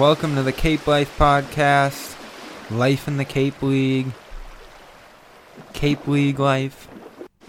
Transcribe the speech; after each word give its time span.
Welcome 0.00 0.34
to 0.36 0.42
the 0.42 0.50
Cape 0.50 0.86
Life 0.86 1.14
Podcast. 1.18 2.16
Life 2.70 3.06
in 3.06 3.18
the 3.18 3.24
Cape 3.26 3.60
League. 3.60 4.06
Cape 5.74 6.08
League 6.08 6.38
life. 6.38 6.88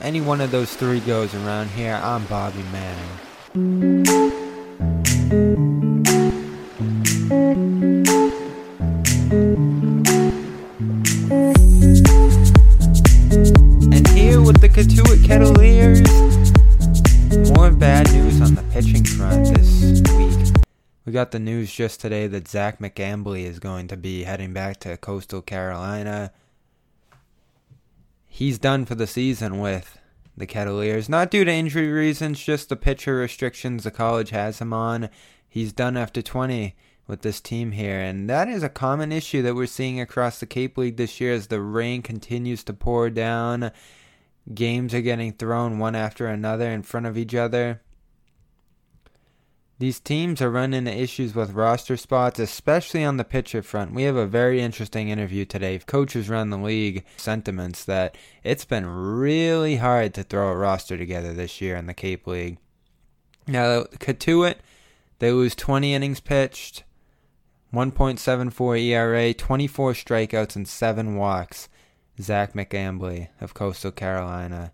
Any 0.01 0.19
one 0.19 0.41
of 0.41 0.51
those 0.51 0.75
three 0.75 0.99
goes 0.99 1.33
around 1.33 1.69
here. 1.69 1.97
I'm 2.03 2.25
Bobby 2.25 2.63
Manning. 2.73 4.00
We 21.11 21.13
got 21.13 21.31
the 21.31 21.39
news 21.39 21.73
just 21.73 21.99
today 21.99 22.27
that 22.27 22.47
Zach 22.47 22.79
McCambley 22.79 23.43
is 23.43 23.59
going 23.59 23.89
to 23.89 23.97
be 23.97 24.23
heading 24.23 24.53
back 24.53 24.79
to 24.79 24.95
Coastal 24.95 25.41
Carolina. 25.41 26.31
He's 28.29 28.57
done 28.57 28.85
for 28.85 28.95
the 28.95 29.07
season 29.07 29.59
with 29.59 29.99
the 30.37 30.47
Kettleers, 30.47 31.09
not 31.09 31.29
due 31.29 31.43
to 31.43 31.51
injury 31.51 31.91
reasons, 31.91 32.41
just 32.41 32.69
the 32.69 32.77
pitcher 32.77 33.17
restrictions 33.17 33.83
the 33.83 33.91
college 33.91 34.29
has 34.29 34.59
him 34.59 34.71
on. 34.71 35.09
He's 35.49 35.73
done 35.73 35.97
after 35.97 36.21
20 36.21 36.77
with 37.07 37.23
this 37.23 37.41
team 37.41 37.73
here, 37.73 37.99
and 37.99 38.29
that 38.29 38.47
is 38.47 38.63
a 38.63 38.69
common 38.69 39.11
issue 39.11 39.41
that 39.41 39.55
we're 39.55 39.65
seeing 39.65 39.99
across 39.99 40.39
the 40.39 40.45
Cape 40.45 40.77
League 40.77 40.95
this 40.95 41.19
year 41.19 41.33
as 41.33 41.47
the 41.47 41.59
rain 41.59 42.01
continues 42.01 42.63
to 42.63 42.73
pour 42.73 43.09
down. 43.09 43.73
Games 44.53 44.93
are 44.93 45.01
getting 45.01 45.33
thrown 45.33 45.77
one 45.77 45.93
after 45.93 46.27
another 46.27 46.69
in 46.69 46.83
front 46.83 47.05
of 47.05 47.17
each 47.17 47.35
other. 47.35 47.81
These 49.81 49.99
teams 49.99 50.43
are 50.43 50.51
running 50.51 50.85
into 50.85 50.95
issues 50.95 51.33
with 51.33 51.53
roster 51.53 51.97
spots, 51.97 52.37
especially 52.37 53.03
on 53.03 53.17
the 53.17 53.23
pitcher 53.23 53.63
front. 53.63 53.95
We 53.95 54.03
have 54.03 54.15
a 54.15 54.27
very 54.27 54.61
interesting 54.61 55.09
interview 55.09 55.43
today. 55.43 55.79
Coaches 55.79 56.29
run 56.29 56.51
the 56.51 56.59
league 56.59 57.03
sentiments 57.17 57.83
that 57.85 58.15
it's 58.43 58.63
been 58.63 58.85
really 58.85 59.77
hard 59.77 60.13
to 60.13 60.21
throw 60.21 60.49
a 60.49 60.55
roster 60.55 60.99
together 60.99 61.33
this 61.33 61.61
year 61.61 61.75
in 61.75 61.87
the 61.87 61.95
Cape 61.95 62.27
League. 62.27 62.59
Now, 63.47 63.85
Cotuit, 63.97 64.57
they 65.17 65.31
lose 65.31 65.55
20 65.55 65.95
innings 65.95 66.19
pitched, 66.19 66.83
1.74 67.73 68.79
ERA, 68.83 69.33
24 69.33 69.93
strikeouts, 69.93 70.55
and 70.55 70.67
7 70.67 71.15
walks. 71.15 71.69
Zach 72.21 72.53
McCambley 72.53 73.29
of 73.41 73.55
Coastal 73.55 73.91
Carolina 73.91 74.73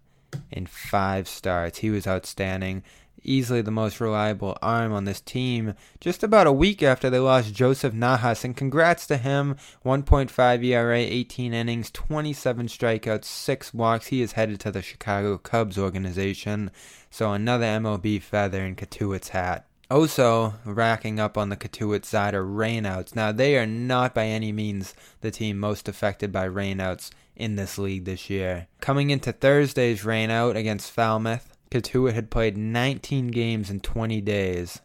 in 0.52 0.66
five 0.66 1.30
starts. 1.30 1.78
He 1.78 1.90
was 1.90 2.06
outstanding 2.06 2.84
easily 3.24 3.62
the 3.62 3.72
most 3.72 4.00
reliable 4.00 4.58
arm 4.62 4.94
on 4.94 5.06
this 5.06 5.22
team 5.22 5.74
just 6.00 6.24
about 6.24 6.48
a 6.48 6.52
week 6.52 6.82
after 6.82 7.10
they 7.10 7.20
lost 7.20 7.54
Joseph 7.54 7.94
Nahas. 7.94 8.44
And 8.44 8.56
congrats 8.56 9.08
to 9.08 9.18
him 9.18 9.56
1.5 9.86 10.64
ERA, 10.64 10.98
18 10.98 11.54
innings, 11.54 11.92
27 11.92 12.68
strikeouts, 12.68 13.26
6 13.26 13.74
walks. 13.74 14.08
He 14.08 14.22
is 14.22 14.34
headed 14.34 14.60
to 14.62 14.72
the 14.72 14.82
Chicago 14.82 15.38
Cubs 15.38 15.78
organization. 15.78 16.72
So 17.10 17.34
another 17.34 17.66
MLB 17.66 18.22
feather 18.22 18.66
in 18.66 18.76
Cotuit's 18.76 19.30
hat. 19.30 19.66
Also, 19.90 20.56
racking 20.66 21.18
up 21.18 21.38
on 21.38 21.48
the 21.48 21.56
Cotuit 21.56 22.04
side 22.04 22.34
are 22.34 22.44
rainouts. 22.44 23.16
Now, 23.16 23.32
they 23.32 23.58
are 23.58 23.66
not 23.66 24.14
by 24.14 24.26
any 24.26 24.52
means 24.52 24.94
the 25.22 25.32
team 25.32 25.58
most 25.58 25.88
affected 25.88 26.30
by 26.30 26.50
rainouts 26.50 27.10
in 27.38 27.56
this 27.56 27.78
league 27.78 28.04
this 28.04 28.30
year. 28.30 28.68
Coming 28.82 29.12
into 29.12 29.32
Thursday's 29.32 30.04
rainout 30.04 30.58
against 30.58 30.92
Falmouth, 30.92 31.57
Cotuit 31.70 32.14
had 32.14 32.30
played 32.30 32.58
19 32.58 33.28
games 33.28 33.70
in 33.70 33.80
20 33.80 34.22
days. 34.22 34.82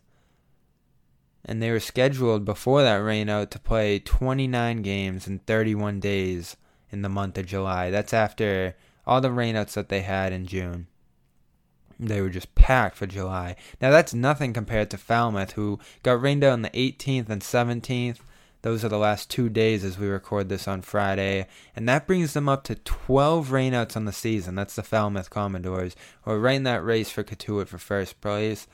And 1.45 1.61
they 1.63 1.71
were 1.71 1.81
scheduled 1.81 2.45
before 2.45 2.83
that 2.83 3.01
rainout 3.01 3.51
to 3.51 3.59
play 3.59 3.99
29 3.99 4.83
games 4.83 5.27
in 5.27 5.41
31 5.41 6.01
days 6.01 6.57
in 6.91 7.03
the 7.03 7.09
month 7.09 7.39
of 7.39 7.47
July. 7.47 7.91
That's 7.91 8.13
after 8.13 8.77
all 9.07 9.21
the 9.21 9.29
rainouts 9.29 9.73
that 9.73 9.89
they 9.89 10.03
had 10.03 10.33
in 10.33 10.47
June. 10.47 10.87
They 11.99 12.21
were 12.21 12.31
just 12.31 12.55
packed 12.55 12.97
for 12.97 13.07
July. 13.07 13.57
Now, 13.81 13.91
that's 13.91 14.15
nothing 14.15 14.53
compared 14.53 14.91
to 14.91 14.97
Falmouth, 14.97 15.53
who 15.53 15.79
got 16.03 16.21
rained 16.21 16.43
out 16.45 16.53
on 16.53 16.63
the 16.63 16.71
18th 16.71 17.29
and 17.29 17.43
17th. 17.43 18.19
Those 18.63 18.85
are 18.85 18.89
the 18.89 18.99
last 18.99 19.29
two 19.29 19.49
days 19.49 19.85
as 19.85 19.99
we 19.99 20.07
record 20.07 20.49
this 20.49 20.69
on 20.69 20.83
Friday. 20.83 21.47
And 21.75 21.89
that 21.89 22.07
brings 22.07 22.33
them 22.33 22.49
up 22.49 22.63
to 22.65 22.77
12 22.77 23.49
rainouts 23.49 23.97
on 23.97 24.05
the 24.05 24.13
season. 24.13 24.55
That's 24.55 24.77
the 24.77 24.85
Falmouth 24.85 25.31
Commodores. 25.31 25.97
Or 26.25 26.39
right 26.39 26.57
in 26.57 26.63
that 26.63 26.85
race 26.85 27.11
for 27.11 27.25
Cotuit 27.25 27.67
for 27.67 27.79
first 27.79 28.21
place. 28.21 28.69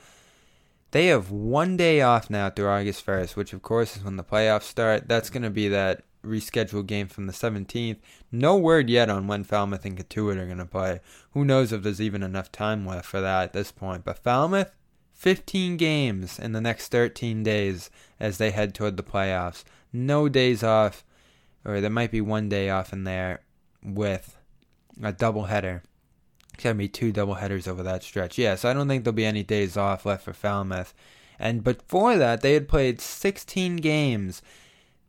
They 0.91 1.07
have 1.07 1.31
one 1.31 1.75
day 1.75 2.01
off 2.01 2.29
now 2.29 2.49
through 2.49 2.67
August 2.67 3.05
1st, 3.05 3.35
which 3.35 3.53
of 3.53 3.61
course 3.61 3.97
is 3.97 4.03
when 4.03 4.15
the 4.15 4.23
playoffs 4.23 4.63
start. 4.63 5.07
That's 5.07 5.29
going 5.29 5.43
to 5.43 5.49
be 5.49 5.67
that 5.69 6.03
rescheduled 6.23 6.87
game 6.87 7.07
from 7.07 7.27
the 7.27 7.33
17th. 7.33 7.97
No 8.31 8.57
word 8.57 8.89
yet 8.89 9.09
on 9.09 9.27
when 9.27 9.43
Falmouth 9.43 9.85
and 9.85 9.97
Cotuit 9.97 10.37
are 10.37 10.45
going 10.45 10.57
to 10.57 10.65
play. 10.65 10.99
Who 11.31 11.45
knows 11.45 11.71
if 11.71 11.81
there's 11.83 12.01
even 12.01 12.23
enough 12.23 12.51
time 12.51 12.85
left 12.85 13.07
for 13.07 13.21
that 13.21 13.43
at 13.43 13.53
this 13.53 13.71
point. 13.71 14.03
But 14.03 14.19
Falmouth, 14.19 14.71
15 15.13 15.77
games 15.77 16.39
in 16.39 16.53
the 16.53 16.61
next 16.61 16.89
13 16.89 17.43
days 17.43 17.89
as 18.19 18.37
they 18.37 18.51
head 18.51 18.73
toward 18.73 18.97
the 18.97 19.03
playoffs 19.03 19.63
no 19.91 20.29
days 20.29 20.63
off, 20.63 21.03
or 21.65 21.81
there 21.81 21.89
might 21.89 22.11
be 22.11 22.21
one 22.21 22.49
day 22.49 22.69
off 22.69 22.93
in 22.93 23.03
there 23.03 23.41
with 23.83 24.37
a 25.01 25.13
doubleheader. 25.13 25.81
It's 26.53 26.63
gonna 26.63 26.75
be 26.75 26.89
two 26.89 27.13
doubleheaders 27.13 27.67
over 27.67 27.83
that 27.83 28.03
stretch. 28.03 28.37
Yeah, 28.37 28.55
so 28.55 28.69
I 28.69 28.73
don't 28.73 28.87
think 28.87 29.03
there'll 29.03 29.15
be 29.15 29.25
any 29.25 29.43
days 29.43 29.77
off 29.77 30.05
left 30.05 30.23
for 30.23 30.33
Falmouth. 30.33 30.93
And 31.39 31.63
before 31.63 32.17
that, 32.17 32.41
they 32.41 32.53
had 32.53 32.67
played 32.67 32.99
16 32.99 33.77
games 33.77 34.41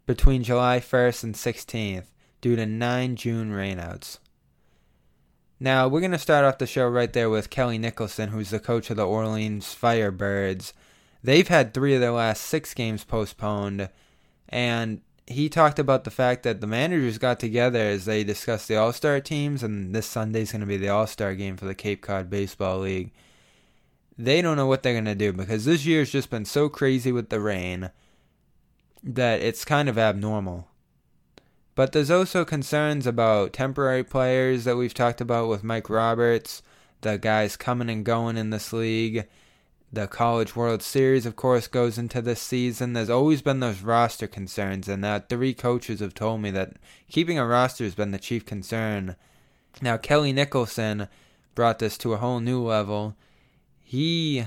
between 0.06 0.44
July 0.44 0.78
1st 0.78 1.24
and 1.24 1.34
16th 1.34 2.06
due 2.40 2.56
to 2.56 2.66
nine 2.66 3.16
June 3.16 3.50
rainouts. 3.50 4.18
Now, 5.58 5.88
we're 5.88 6.00
going 6.00 6.12
to 6.12 6.18
start 6.18 6.44
off 6.44 6.58
the 6.58 6.66
show 6.66 6.88
right 6.88 7.12
there 7.12 7.28
with 7.28 7.50
Kelly 7.50 7.76
Nicholson, 7.76 8.30
who's 8.30 8.48
the 8.48 8.58
coach 8.58 8.88
of 8.88 8.96
the 8.96 9.06
Orleans 9.06 9.76
Firebirds. 9.78 10.72
They've 11.22 11.48
had 11.48 11.74
three 11.74 11.94
of 11.94 12.00
their 12.00 12.12
last 12.12 12.42
six 12.42 12.72
games 12.72 13.04
postponed 13.04 13.90
and 14.50 15.00
he 15.26 15.48
talked 15.48 15.78
about 15.78 16.02
the 16.02 16.10
fact 16.10 16.42
that 16.42 16.60
the 16.60 16.66
managers 16.66 17.16
got 17.16 17.38
together 17.38 17.78
as 17.78 18.04
they 18.04 18.24
discussed 18.24 18.66
the 18.66 18.76
All 18.76 18.92
Star 18.92 19.20
teams, 19.20 19.62
and 19.62 19.94
this 19.94 20.06
Sunday 20.06 20.42
is 20.42 20.52
going 20.52 20.60
to 20.60 20.66
be 20.66 20.76
the 20.76 20.88
All 20.88 21.06
Star 21.06 21.34
game 21.34 21.56
for 21.56 21.66
the 21.66 21.74
Cape 21.74 22.02
Cod 22.02 22.28
Baseball 22.28 22.80
League. 22.80 23.12
They 24.18 24.42
don't 24.42 24.56
know 24.56 24.66
what 24.66 24.82
they're 24.82 24.92
going 24.92 25.04
to 25.04 25.14
do 25.14 25.32
because 25.32 25.64
this 25.64 25.86
year's 25.86 26.10
just 26.10 26.30
been 26.30 26.44
so 26.44 26.68
crazy 26.68 27.12
with 27.12 27.30
the 27.30 27.40
rain 27.40 27.90
that 29.02 29.40
it's 29.40 29.64
kind 29.64 29.88
of 29.88 29.96
abnormal. 29.96 30.68
But 31.74 31.92
there's 31.92 32.10
also 32.10 32.44
concerns 32.44 33.06
about 33.06 33.52
temporary 33.52 34.04
players 34.04 34.64
that 34.64 34.76
we've 34.76 34.92
talked 34.92 35.20
about 35.20 35.48
with 35.48 35.64
Mike 35.64 35.88
Roberts, 35.88 36.62
the 37.00 37.16
guys 37.16 37.56
coming 37.56 37.88
and 37.88 38.04
going 38.04 38.36
in 38.36 38.50
this 38.50 38.72
league 38.72 39.26
the 39.92 40.06
College 40.06 40.54
World 40.54 40.82
Series, 40.82 41.26
of 41.26 41.34
course, 41.34 41.66
goes 41.66 41.98
into 41.98 42.22
this 42.22 42.40
season. 42.40 42.92
There's 42.92 43.10
always 43.10 43.42
been 43.42 43.60
those 43.60 43.82
roster 43.82 44.28
concerns, 44.28 44.88
and 44.88 45.04
uh, 45.04 45.20
three 45.28 45.52
coaches 45.52 46.00
have 46.00 46.14
told 46.14 46.40
me 46.40 46.50
that 46.52 46.74
keeping 47.10 47.38
a 47.38 47.46
roster 47.46 47.84
has 47.84 47.96
been 47.96 48.12
the 48.12 48.18
chief 48.18 48.46
concern. 48.46 49.16
Now, 49.82 49.96
Kelly 49.96 50.32
Nicholson 50.32 51.08
brought 51.56 51.80
this 51.80 51.98
to 51.98 52.12
a 52.12 52.18
whole 52.18 52.40
new 52.40 52.62
level. 52.62 53.16
He 53.82 54.44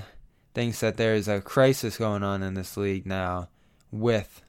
thinks 0.54 0.80
that 0.80 0.96
there's 0.96 1.28
a 1.28 1.42
crisis 1.42 1.98
going 1.98 2.22
on 2.22 2.42
in 2.42 2.54
this 2.54 2.76
league 2.76 3.04
now 3.04 3.48
with 3.90 4.42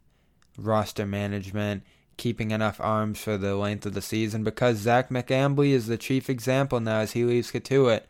roster 0.57 1.05
management, 1.05 1.83
keeping 2.15 2.51
enough 2.51 2.79
arms 2.79 3.19
for 3.19 3.37
the 3.37 3.55
length 3.55 3.85
of 3.85 3.93
the 3.93 4.01
season, 4.01 4.45
because 4.45 4.77
Zach 4.77 5.09
McCambley 5.09 5.71
is 5.71 5.87
the 5.87 5.97
chief 5.97 6.29
example 6.29 6.79
now 6.79 6.99
as 6.99 7.11
he 7.11 7.25
leaves 7.25 7.51
Cotuit 7.51 8.03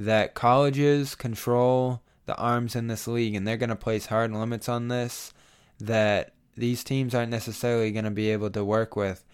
that 0.00 0.34
colleges 0.34 1.14
control 1.14 2.00
the 2.24 2.36
arms 2.36 2.74
in 2.74 2.86
this 2.86 3.06
league 3.06 3.34
and 3.34 3.46
they're 3.46 3.58
going 3.58 3.68
to 3.68 3.76
place 3.76 4.06
hard 4.06 4.32
limits 4.32 4.66
on 4.66 4.88
this 4.88 5.34
that 5.78 6.32
these 6.56 6.82
teams 6.82 7.14
aren't 7.14 7.30
necessarily 7.30 7.90
going 7.90 8.06
to 8.06 8.10
be 8.10 8.30
able 8.30 8.50
to 8.50 8.64
work 8.64 8.96
with. 8.96 9.24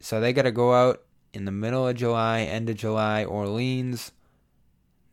So 0.00 0.20
they 0.20 0.32
got 0.32 0.42
to 0.42 0.50
go 0.50 0.74
out 0.74 1.02
in 1.32 1.44
the 1.44 1.52
middle 1.52 1.86
of 1.86 1.96
July, 1.96 2.40
end 2.40 2.68
of 2.68 2.76
July, 2.76 3.24
Orleans. 3.24 4.10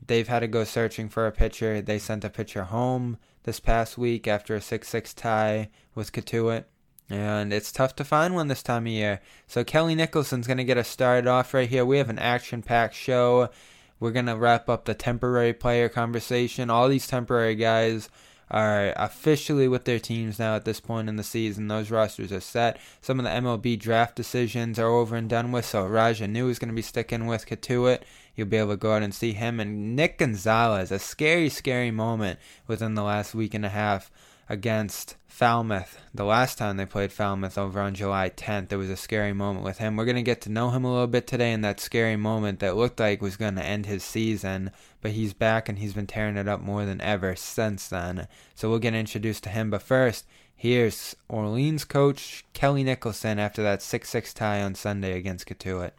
They've 0.05 0.27
had 0.27 0.39
to 0.39 0.47
go 0.47 0.63
searching 0.63 1.09
for 1.09 1.27
a 1.27 1.31
pitcher. 1.31 1.81
They 1.81 1.99
sent 1.99 2.25
a 2.25 2.29
pitcher 2.29 2.63
home 2.63 3.17
this 3.43 3.59
past 3.59 3.97
week 3.97 4.27
after 4.27 4.55
a 4.55 4.61
6 4.61 4.87
6 4.87 5.13
tie 5.13 5.69
with 5.93 6.11
Cotuit. 6.11 6.65
And 7.09 7.53
it's 7.53 7.71
tough 7.71 7.95
to 7.97 8.03
find 8.03 8.33
one 8.33 8.47
this 8.47 8.63
time 8.63 8.87
of 8.87 8.91
year. 8.91 9.21
So 9.45 9.63
Kelly 9.63 9.93
Nicholson's 9.93 10.47
going 10.47 10.57
to 10.57 10.63
get 10.63 10.77
us 10.77 10.87
started 10.87 11.27
off 11.27 11.53
right 11.53 11.69
here. 11.69 11.85
We 11.85 11.99
have 11.99 12.09
an 12.09 12.19
action 12.19 12.63
packed 12.63 12.95
show. 12.95 13.49
We're 13.99 14.11
going 14.11 14.27
to 14.27 14.35
wrap 14.35 14.69
up 14.69 14.85
the 14.85 14.93
temporary 14.93 15.53
player 15.53 15.89
conversation. 15.89 16.69
All 16.69 16.87
these 16.87 17.07
temporary 17.07 17.55
guys 17.55 18.09
are 18.49 18.93
officially 18.95 19.67
with 19.67 19.85
their 19.85 19.99
teams 19.99 20.39
now 20.39 20.55
at 20.55 20.63
this 20.63 20.79
point 20.79 21.09
in 21.09 21.17
the 21.17 21.23
season. 21.23 21.67
Those 21.67 21.91
rosters 21.91 22.31
are 22.31 22.39
set. 22.39 22.79
Some 23.01 23.19
of 23.19 23.25
the 23.25 23.31
MLB 23.31 23.77
draft 23.77 24.15
decisions 24.15 24.79
are 24.79 24.87
over 24.87 25.15
and 25.15 25.29
done 25.29 25.51
with. 25.51 25.65
So 25.65 25.85
Raja 25.85 26.27
New 26.27 26.47
is 26.49 26.59
going 26.59 26.69
to 26.69 26.75
be 26.75 26.81
sticking 26.81 27.27
with 27.27 27.45
Cotuit. 27.45 28.01
You'll 28.35 28.47
be 28.47 28.57
able 28.57 28.71
to 28.71 28.77
go 28.77 28.93
out 28.93 29.03
and 29.03 29.13
see 29.13 29.33
him. 29.33 29.59
And 29.59 29.95
Nick 29.95 30.19
Gonzalez, 30.19 30.91
a 30.91 30.99
scary, 30.99 31.49
scary 31.49 31.91
moment 31.91 32.39
within 32.67 32.95
the 32.95 33.03
last 33.03 33.35
week 33.35 33.53
and 33.53 33.65
a 33.65 33.69
half 33.69 34.09
against 34.49 35.15
Falmouth. 35.27 35.99
The 36.13 36.23
last 36.23 36.57
time 36.57 36.77
they 36.77 36.85
played 36.85 37.11
Falmouth 37.11 37.57
over 37.57 37.79
on 37.79 37.93
July 37.93 38.29
10th, 38.29 38.69
there 38.69 38.79
was 38.79 38.89
a 38.89 38.97
scary 38.97 39.33
moment 39.33 39.63
with 39.63 39.77
him. 39.77 39.95
We're 39.95 40.05
going 40.05 40.15
to 40.15 40.23
get 40.23 40.41
to 40.41 40.51
know 40.51 40.71
him 40.71 40.83
a 40.83 40.91
little 40.91 41.07
bit 41.07 41.27
today 41.27 41.51
in 41.51 41.61
that 41.61 41.79
scary 41.79 42.15
moment 42.15 42.59
that 42.59 42.75
looked 42.75 42.99
like 42.99 43.21
was 43.21 43.37
going 43.37 43.55
to 43.55 43.65
end 43.65 43.85
his 43.85 44.03
season, 44.03 44.71
but 45.01 45.11
he's 45.11 45.33
back 45.33 45.69
and 45.69 45.77
he's 45.77 45.93
been 45.93 46.07
tearing 46.07 46.37
it 46.37 46.47
up 46.47 46.61
more 46.61 46.85
than 46.85 47.01
ever 47.01 47.35
since 47.35 47.87
then. 47.87 48.27
So 48.55 48.69
we'll 48.69 48.79
get 48.79 48.95
introduced 48.95 49.43
to 49.43 49.49
him. 49.49 49.69
But 49.69 49.83
first, 49.83 50.25
here's 50.55 51.15
Orleans 51.27 51.85
coach 51.85 52.45
Kelly 52.53 52.83
Nicholson 52.83 53.37
after 53.37 53.61
that 53.61 53.81
6 53.81 54.09
6 54.09 54.33
tie 54.33 54.61
on 54.61 54.75
Sunday 54.75 55.17
against 55.17 55.45
Cotuit. 55.45 55.91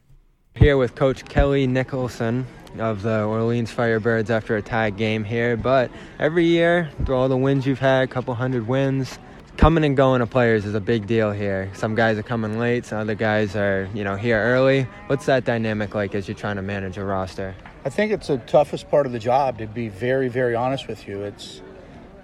Here 0.59 0.77
with 0.77 0.97
Coach 0.97 1.25
Kelly 1.25 1.69
Nicholson 1.69 2.45
of 2.81 3.03
the 3.03 3.23
Orleans 3.23 3.73
Firebirds 3.73 4.29
after 4.29 4.57
a 4.57 4.63
tie 4.63 4.91
game 4.91 5.23
here. 5.23 5.57
But 5.57 5.89
every 6.19 6.47
year, 6.47 6.91
through 7.07 7.15
all 7.15 7.29
the 7.29 7.37
wins 7.37 7.65
you've 7.65 7.79
had, 7.79 8.03
a 8.03 8.07
couple 8.09 8.35
hundred 8.35 8.67
wins, 8.67 9.21
coming 9.57 9.85
and 9.85 9.97
going 9.97 10.21
of 10.21 10.31
players 10.31 10.65
is 10.65 10.75
a 10.75 10.81
big 10.81 11.07
deal 11.07 11.31
here. 11.31 11.71
Some 11.75 11.95
guys 11.95 12.19
are 12.19 12.25
coming 12.25 12.59
late, 12.59 12.87
some 12.87 12.99
other 12.99 13.15
guys 13.15 13.55
are, 13.55 13.89
you 13.95 14.03
know, 14.03 14.17
here 14.17 14.37
early. 14.37 14.89
What's 15.07 15.27
that 15.27 15.45
dynamic 15.45 15.95
like 15.95 16.17
as 16.17 16.27
you're 16.27 16.37
trying 16.37 16.57
to 16.57 16.63
manage 16.63 16.99
a 16.99 17.05
roster? 17.05 17.55
I 17.85 17.91
think 17.91 18.11
it's 18.11 18.27
the 18.27 18.39
toughest 18.39 18.91
part 18.91 19.07
of 19.07 19.13
the 19.13 19.21
job 19.21 19.59
to 19.59 19.69
be 19.69 19.89
very, 19.89 20.27
very 20.27 20.57
honest 20.57 20.89
with 20.89 21.07
you. 21.07 21.23
It's 21.23 21.63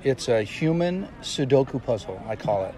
it's 0.03 0.27
a 0.27 0.43
human 0.43 1.09
Sudoku 1.23 1.81
puzzle, 1.81 2.21
I 2.27 2.35
call 2.35 2.65
it. 2.65 2.75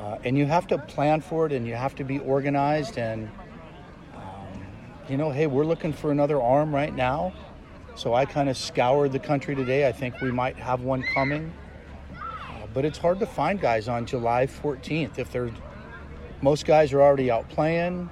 Uh, 0.00 0.16
and 0.24 0.38
you 0.38 0.46
have 0.46 0.66
to 0.68 0.78
plan 0.78 1.20
for 1.20 1.44
it 1.44 1.52
and 1.52 1.66
you 1.66 1.74
have 1.74 1.94
to 1.96 2.04
be 2.04 2.20
organized 2.20 2.96
and 2.96 3.28
you 5.08 5.16
know, 5.16 5.30
hey, 5.30 5.46
we're 5.46 5.64
looking 5.64 5.92
for 5.92 6.10
another 6.10 6.40
arm 6.40 6.74
right 6.74 6.94
now. 6.94 7.32
So 7.94 8.14
I 8.14 8.26
kind 8.26 8.48
of 8.48 8.56
scoured 8.56 9.12
the 9.12 9.18
country 9.18 9.54
today. 9.54 9.88
I 9.88 9.92
think 9.92 10.20
we 10.20 10.30
might 10.30 10.56
have 10.56 10.82
one 10.82 11.02
coming. 11.02 11.52
Uh, 12.12 12.66
but 12.74 12.84
it's 12.84 12.98
hard 12.98 13.18
to 13.20 13.26
find 13.26 13.60
guys 13.60 13.88
on 13.88 14.06
July 14.06 14.46
14th 14.46 15.18
if 15.18 15.32
they're 15.32 15.50
most 16.40 16.66
guys 16.66 16.92
are 16.92 17.02
already 17.02 17.30
out 17.30 17.48
playing. 17.48 18.08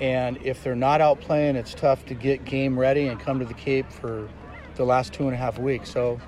And 0.00 0.38
if 0.42 0.62
they're 0.62 0.76
not 0.76 1.00
out 1.00 1.20
playing, 1.20 1.56
it's 1.56 1.74
tough 1.74 2.04
to 2.06 2.14
get 2.14 2.44
game 2.44 2.78
ready 2.78 3.08
and 3.08 3.18
come 3.18 3.38
to 3.38 3.44
the 3.44 3.54
Cape 3.54 3.90
for 3.90 4.28
the 4.74 4.84
last 4.84 5.12
two 5.12 5.24
and 5.24 5.34
a 5.34 5.36
half 5.36 5.58
weeks. 5.58 5.90
So 5.90 6.20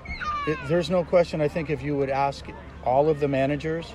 it, 0.49 0.58
there's 0.67 0.91
no 0.91 1.05
question. 1.05 1.41
I 1.41 1.49
think 1.49 1.70
if 1.70 1.82
you 1.82 1.96
would 1.96 2.11
ask 2.11 2.46
all 2.85 3.08
of 3.08 3.20
the 3.20 3.29
managers, 3.29 3.93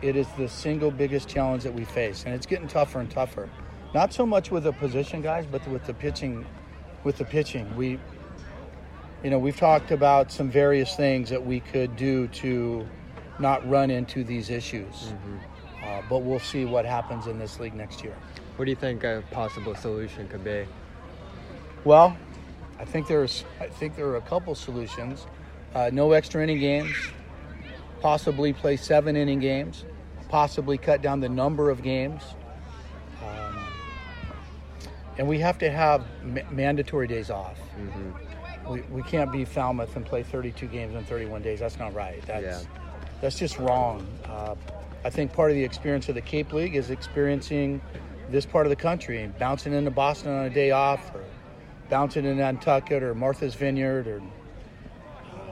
it 0.00 0.16
is 0.16 0.26
the 0.38 0.48
single 0.48 0.90
biggest 0.90 1.28
challenge 1.28 1.64
that 1.64 1.74
we 1.74 1.84
face. 1.84 2.24
And 2.24 2.34
it's 2.34 2.46
getting 2.46 2.68
tougher 2.68 3.00
and 3.00 3.10
tougher. 3.10 3.50
Not 3.92 4.12
so 4.12 4.24
much 4.24 4.50
with 4.50 4.64
the 4.64 4.72
position 4.72 5.20
guys, 5.20 5.46
but 5.50 5.66
with 5.66 5.84
the 5.84 5.94
pitching. 5.94 6.46
With 7.02 7.16
the 7.16 7.24
pitching, 7.24 7.74
we, 7.76 7.98
you 9.24 9.30
know, 9.30 9.38
we've 9.38 9.56
talked 9.56 9.90
about 9.90 10.30
some 10.30 10.50
various 10.50 10.94
things 10.96 11.30
that 11.30 11.44
we 11.44 11.60
could 11.60 11.96
do 11.96 12.28
to 12.28 12.86
not 13.38 13.66
run 13.68 13.90
into 13.90 14.22
these 14.22 14.50
issues. 14.50 14.94
Mm-hmm. 14.94 15.36
Uh, 15.82 16.02
but 16.10 16.18
we'll 16.18 16.38
see 16.38 16.66
what 16.66 16.84
happens 16.84 17.26
in 17.26 17.38
this 17.38 17.58
league 17.58 17.74
next 17.74 18.04
year. 18.04 18.14
What 18.56 18.66
do 18.66 18.70
you 18.70 18.76
think 18.76 19.02
a 19.02 19.24
possible 19.30 19.74
solution 19.74 20.28
could 20.28 20.44
be? 20.44 20.66
Well, 21.84 22.14
I 22.78 22.84
think 22.84 23.08
there's 23.08 23.44
I 23.58 23.68
think 23.68 23.96
there 23.96 24.06
are 24.08 24.16
a 24.16 24.22
couple 24.22 24.54
solutions. 24.54 25.26
Uh, 25.74 25.88
no 25.92 26.12
extra 26.12 26.42
inning 26.42 26.60
games, 26.60 26.94
possibly 28.00 28.52
play 28.52 28.76
seven 28.76 29.16
inning 29.16 29.40
games, 29.40 29.86
possibly 30.28 30.76
cut 30.76 31.00
down 31.00 31.20
the 31.20 31.28
number 31.28 31.70
of 31.70 31.82
games 31.82 32.22
and 35.20 35.28
we 35.28 35.38
have 35.38 35.58
to 35.58 35.70
have 35.70 36.02
ma- 36.24 36.40
mandatory 36.50 37.06
days 37.06 37.28
off. 37.28 37.58
Mm-hmm. 37.78 38.72
We, 38.72 38.80
we 38.90 39.02
can't 39.02 39.30
be 39.30 39.44
Falmouth 39.44 39.94
and 39.94 40.06
play 40.06 40.22
32 40.22 40.66
games 40.68 40.94
in 40.94 41.04
31 41.04 41.42
days. 41.42 41.60
That's 41.60 41.78
not 41.78 41.92
right. 41.92 42.22
That's 42.26 42.42
yeah. 42.42 42.62
that's 43.20 43.38
just 43.38 43.58
wrong. 43.58 44.06
Uh, 44.24 44.54
I 45.04 45.10
think 45.10 45.34
part 45.34 45.50
of 45.50 45.56
the 45.56 45.62
experience 45.62 46.08
of 46.08 46.14
the 46.14 46.22
Cape 46.22 46.54
League 46.54 46.74
is 46.74 46.88
experiencing 46.88 47.82
this 48.30 48.46
part 48.46 48.64
of 48.64 48.70
the 48.70 48.76
country 48.76 49.22
and 49.22 49.38
bouncing 49.38 49.74
into 49.74 49.90
Boston 49.90 50.32
on 50.32 50.46
a 50.46 50.50
day 50.50 50.70
off, 50.70 51.14
or 51.14 51.22
bouncing 51.90 52.24
in 52.24 52.38
Nantucket 52.38 53.02
or 53.02 53.14
Martha's 53.14 53.54
Vineyard, 53.54 54.06
or 54.06 54.22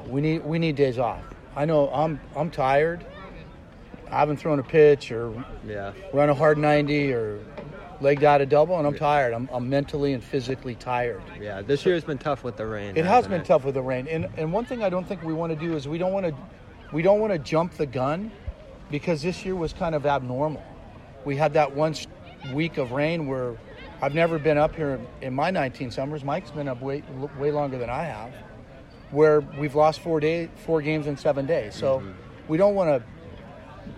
we 0.07 0.23
need 0.23 0.47
we 0.47 0.59
need 0.59 0.77
days 0.77 0.99
off. 0.99 1.23
I 1.55 1.67
know 1.67 1.91
I'm 1.91 2.19
I'm 2.35 2.51
tired. 2.51 3.05
I 4.11 4.21
haven't 4.21 4.39
thrown 4.39 4.61
a 4.61 4.63
pitch 4.63 5.13
or 5.13 5.45
yeah. 5.67 5.93
run 6.15 6.31
a 6.31 6.35
hard 6.35 6.57
90 6.57 7.13
or 7.13 7.41
legged 8.01 8.25
out 8.25 8.41
a 8.41 8.47
double, 8.47 8.79
and 8.79 8.87
I'm 8.87 8.95
tired. 8.95 9.35
I'm, 9.35 9.49
I'm 9.53 9.69
mentally 9.69 10.13
and 10.13 10.23
physically 10.23 10.75
tired. 10.75 11.23
Yeah, 11.41 11.63
this 11.63 11.85
year 11.85 11.95
has 11.95 12.05
been 12.05 12.19
tough 12.19 12.45
with 12.45 12.57
the 12.57 12.67
rain. 12.67 12.97
It 12.97 13.05
has 13.05 13.27
been 13.27 13.41
it? 13.41 13.47
tough 13.47 13.65
with 13.65 13.75
the 13.75 13.83
rain, 13.83 14.07
and 14.09 14.29
and 14.37 14.53
one 14.53 14.65
thing 14.65 14.83
I 14.83 14.89
don't 14.89 15.07
think 15.07 15.23
we 15.23 15.35
want 15.35 15.53
to 15.53 15.59
do 15.59 15.75
is 15.75 15.89
we 15.89 15.99
don't 15.99 16.13
want 16.13 16.27
to 16.27 16.35
we 16.93 17.03
don't 17.03 17.21
want 17.21 17.33
to 17.33 17.39
jump 17.39 17.75
the 17.75 17.87
gun 17.87 18.31
because 18.91 19.23
this 19.23 19.45
year 19.45 19.55
was 19.55 19.73
kind 19.73 19.95
of 19.95 20.07
abnormal. 20.07 20.63
We 21.25 21.37
had 21.37 21.53
that 21.55 21.75
one 21.75 21.95
week 22.53 22.79
of 22.79 22.93
rain 22.93 23.27
where 23.27 23.57
I've 24.01 24.15
never 24.15 24.39
been 24.39 24.59
up 24.59 24.75
here 24.75 25.01
in 25.21 25.35
my 25.35 25.51
19 25.51 25.91
summers. 25.91 26.25
Mike's 26.25 26.51
been 26.51 26.69
up 26.69 26.81
way 26.81 27.03
way 27.39 27.51
longer 27.51 27.79
than 27.79 27.91
I 27.91 28.05
have, 28.05 28.33
where 29.11 29.41
we've 29.41 29.75
lost 29.75 30.01
four 30.01 30.21
day 30.21 30.49
four 30.65 30.81
games 30.83 31.07
in 31.07 31.17
seven 31.17 31.47
days. 31.47 31.75
So 31.75 31.99
mm-hmm. 31.99 32.13
we 32.47 32.57
don't 32.57 32.75
want 32.75 33.03
to 33.03 33.09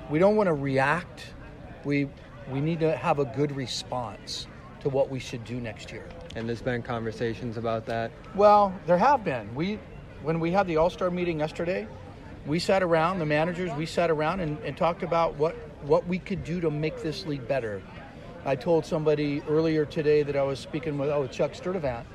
we 0.09 0.19
don't 0.19 0.37
want 0.37 0.47
to 0.47 0.55
react. 0.55 1.27
We 1.85 2.09
we 2.51 2.61
need 2.61 2.81
to 2.81 2.97
have 2.97 3.19
a 3.19 3.25
good 3.25 3.55
response 3.55 4.47
to 4.81 4.89
what 4.89 5.11
we 5.11 5.19
should 5.19 5.45
do 5.45 5.61
next 5.61 5.93
year. 5.93 6.07
And 6.37 6.49
there's 6.49 6.63
been 6.63 6.83
conversations 6.83 7.57
about 7.57 7.87
that? 7.87 8.11
Well, 8.35 8.75
there 8.87 8.99
have 8.99 9.25
been. 9.25 9.55
We 9.55 9.79
when 10.23 10.41
we 10.41 10.51
had 10.51 10.67
the 10.67 10.77
all-star 10.77 11.11
meeting 11.11 11.41
yesterday, 11.41 11.87
we 12.47 12.59
sat 12.59 12.83
around, 12.83 13.19
the 13.19 13.27
managers, 13.27 13.71
we 13.73 13.87
sat 13.87 14.11
around 14.11 14.41
and, 14.41 14.59
and 14.61 14.77
talked 14.77 15.03
about 15.03 15.35
what, 15.37 15.55
what 15.83 16.07
we 16.07 16.19
could 16.19 16.45
do 16.45 16.61
to 16.61 16.71
make 16.71 17.03
this 17.03 17.27
league 17.27 17.47
better. 17.49 17.83
I 18.45 18.57
told 18.57 18.87
somebody 18.87 19.43
earlier 19.49 19.85
today 19.85 20.23
that 20.23 20.37
I 20.37 20.43
was 20.43 20.59
speaking 20.59 20.99
with, 20.99 21.11
oh, 21.11 21.27
Chuck 21.27 21.55
Sturtevant. 21.55 22.07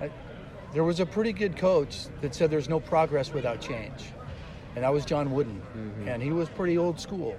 I, 0.00 0.10
there 0.72 0.84
was 0.84 1.00
a 1.00 1.06
pretty 1.06 1.32
good 1.32 1.56
coach 1.56 2.06
that 2.20 2.34
said 2.34 2.50
there's 2.50 2.68
no 2.68 2.80
progress 2.80 3.32
without 3.32 3.60
change. 3.60 4.12
And 4.74 4.84
that 4.84 4.92
was 4.92 5.04
John 5.04 5.32
Wooden. 5.32 5.60
Mm-hmm. 5.60 6.08
And 6.08 6.22
he 6.22 6.30
was 6.30 6.48
pretty 6.48 6.78
old 6.78 7.00
school. 7.00 7.36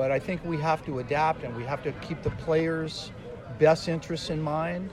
But 0.00 0.10
I 0.10 0.18
think 0.18 0.42
we 0.46 0.56
have 0.56 0.82
to 0.86 1.00
adapt 1.00 1.44
and 1.44 1.54
we 1.54 1.62
have 1.64 1.82
to 1.82 1.92
keep 2.00 2.22
the 2.22 2.30
players' 2.30 3.12
best 3.58 3.86
interests 3.86 4.30
in 4.30 4.40
mind, 4.40 4.88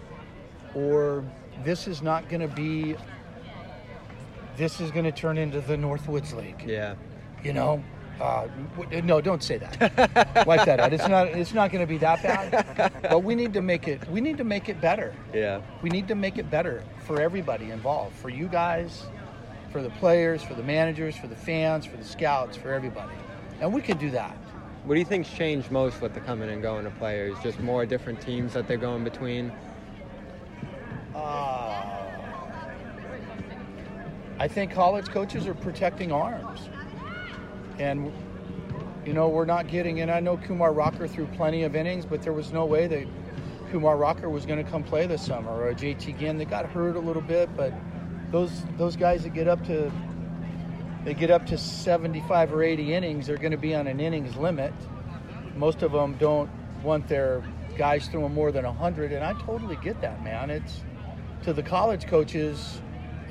or 0.76 1.24
this 1.64 1.88
is 1.88 2.02
not 2.02 2.28
going 2.28 2.42
to 2.42 2.54
be. 2.54 2.98
This 4.58 4.82
is 4.82 4.92
going 4.92 5.06
to 5.06 5.14
turn 5.14 5.38
into 5.38 5.62
the 5.62 5.78
Northwoods 5.78 6.36
League. 6.36 6.62
Yeah. 6.68 6.96
You 7.42 7.54
know, 7.54 7.82
uh, 8.20 8.50
no, 9.02 9.22
don't 9.22 9.42
say 9.42 9.58
that. 9.58 10.46
Wipe 10.46 10.66
that 10.66 10.82
out. 10.82 10.92
It's 10.92 11.08
not. 11.08 11.28
It's 11.28 11.54
not 11.54 11.72
going 11.72 11.88
to 11.88 11.88
be 11.88 12.00
that 12.00 12.22
bad. 12.22 12.92
But 13.10 13.24
we 13.24 13.34
need 13.34 13.54
to 13.54 13.62
make 13.62 13.88
it. 13.88 14.06
We 14.10 14.20
need 14.20 14.38
to 14.40 14.44
make 14.44 14.68
it 14.68 14.82
better. 14.82 15.16
Yeah. 15.34 15.62
We 15.82 15.90
need 15.90 16.10
to 16.10 16.16
make 16.16 16.38
it 16.38 16.52
better 16.52 16.84
for 17.06 17.22
everybody 17.22 17.72
involved. 17.72 18.14
For 18.18 18.28
you 18.28 18.50
guys, 18.50 19.04
for 19.72 19.82
the 19.82 19.90
players, 20.02 20.44
for 20.44 20.54
the 20.54 20.64
managers, 20.64 21.16
for 21.16 21.28
the 21.28 21.38
fans, 21.38 21.86
for 21.86 21.96
the 21.96 22.04
scouts, 22.04 22.58
for 22.58 22.74
everybody. 22.74 23.16
And 23.62 23.74
we 23.74 23.82
can 23.82 23.98
do 23.98 24.12
that. 24.12 24.38
What 24.88 24.94
do 24.94 25.02
you 25.02 25.06
think's 25.06 25.30
changed 25.30 25.70
most 25.70 26.00
with 26.00 26.14
the 26.14 26.22
coming 26.22 26.50
and 26.50 26.62
going 26.62 26.86
of 26.86 26.98
players? 26.98 27.36
Just 27.44 27.60
more 27.60 27.86
different 27.86 28.22
teams 28.22 28.54
that 28.54 28.70
they're 28.70 28.78
going 28.78 29.04
between? 29.04 29.52
Uh, 31.14 32.06
I 34.40 34.48
think 34.48 34.72
college 34.72 35.10
coaches 35.10 35.46
are 35.46 35.54
protecting 35.56 36.14
arms. 36.14 36.70
And, 37.78 38.14
you 39.06 39.12
know, 39.12 39.28
we're 39.28 39.44
not 39.44 39.68
getting, 39.68 40.00
and 40.00 40.10
I 40.10 40.22
know 40.22 40.38
Kumar 40.38 40.72
Rocker 40.72 41.06
threw 41.06 41.26
plenty 41.36 41.64
of 41.64 41.76
innings, 41.76 42.06
but 42.06 42.22
there 42.22 42.32
was 42.32 42.54
no 42.54 42.66
way 42.66 42.88
that 42.88 43.06
Kumar 43.72 43.98
Rocker 43.98 44.30
was 44.30 44.46
going 44.46 44.64
to 44.64 44.72
come 44.72 44.86
play 44.86 45.06
this 45.06 45.22
summer, 45.22 45.52
or 45.52 45.74
JT 45.74 46.18
Ginn. 46.18 46.38
They 46.38 46.46
got 46.46 46.66
hurt 46.66 46.96
a 46.96 47.02
little 47.02 47.22
bit, 47.22 47.50
but 47.58 47.74
those 48.32 48.64
those 48.78 48.96
guys 48.96 49.24
that 49.24 49.34
get 49.34 49.50
up 49.50 49.66
to 49.66 49.92
they 51.08 51.14
get 51.14 51.32
up 51.32 51.46
to 51.46 51.58
75 51.58 52.54
or 52.54 52.62
80 52.62 52.94
innings, 52.94 53.28
they're 53.28 53.38
going 53.38 53.52
to 53.52 53.58
be 53.58 53.74
on 53.74 53.88
an 53.88 54.02
innings 54.02 54.36
limit. 54.36 54.74
Most 55.56 55.82
of 55.82 55.94
them 55.94 56.18
don't 56.20 56.50
want 56.84 57.08
their 57.08 57.42
guys 57.78 58.10
throwing 58.10 58.34
more 58.34 58.52
than 58.52 58.66
100, 58.66 59.14
and 59.14 59.24
I 59.24 59.32
totally 59.44 59.78
get 59.78 60.02
that, 60.02 60.22
man. 60.22 60.50
It's 60.50 60.82
to 61.44 61.54
the 61.54 61.64
college 61.64 62.08
coaches, 62.08 62.82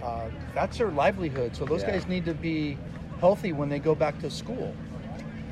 uh, 0.03 0.31
that's 0.55 0.79
their 0.79 0.91
livelihood. 0.91 1.55
So 1.55 1.67
those 1.67 1.83
yeah. 1.83 1.91
guys 1.91 2.09
need 2.09 2.25
to 2.25 2.33
be 2.33 2.79
healthy 3.21 3.53
when 3.53 3.69
they 3.69 3.79
go 3.79 3.95
back 3.95 4.19
to 4.21 4.31
school. 4.31 4.75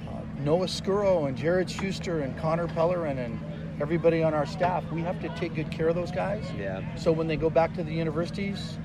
Uh, 0.08 0.12
Noah 0.40 0.64
Skirrow 0.64 1.28
and 1.28 1.36
Jared 1.36 1.68
Schuster 1.68 2.20
and 2.20 2.34
Connor 2.38 2.68
Pellerin 2.68 3.18
and 3.18 3.38
everybody 3.82 4.22
on 4.22 4.32
our 4.32 4.46
staff, 4.46 4.82
we 4.90 5.02
have 5.02 5.20
to 5.20 5.28
take 5.38 5.54
good 5.54 5.70
care 5.70 5.88
of 5.88 5.94
those 5.94 6.10
guys. 6.10 6.46
Yeah. 6.58 6.94
So 6.94 7.12
when 7.12 7.26
they 7.26 7.36
go 7.36 7.50
back 7.50 7.74
to 7.74 7.84
the 7.84 7.92
universities, 7.92 8.78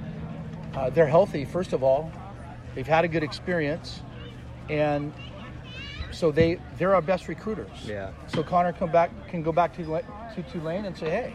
uh, 0.74 0.90
they're 0.90 1.08
healthy, 1.08 1.46
first 1.46 1.72
of 1.72 1.84
all, 1.84 2.12
They've 2.76 2.88
had 2.88 3.06
a 3.06 3.08
good 3.08 3.24
experience, 3.24 4.02
and 4.70 5.14
so 6.12 6.32
they 6.32 6.60
they're 6.78 6.96
our 6.96 7.02
best 7.02 7.28
recruiters. 7.28 7.70
Yeah. 7.86 8.12
So 8.28 8.44
Connor 8.44 8.74
come 8.74 8.92
back 8.92 9.12
can 9.28 9.44
go 9.44 9.52
back 9.52 9.76
to 9.78 9.84
to 9.84 10.44
Tulane 10.52 10.86
and 10.86 10.98
say, 10.98 11.10
hey, 11.10 11.34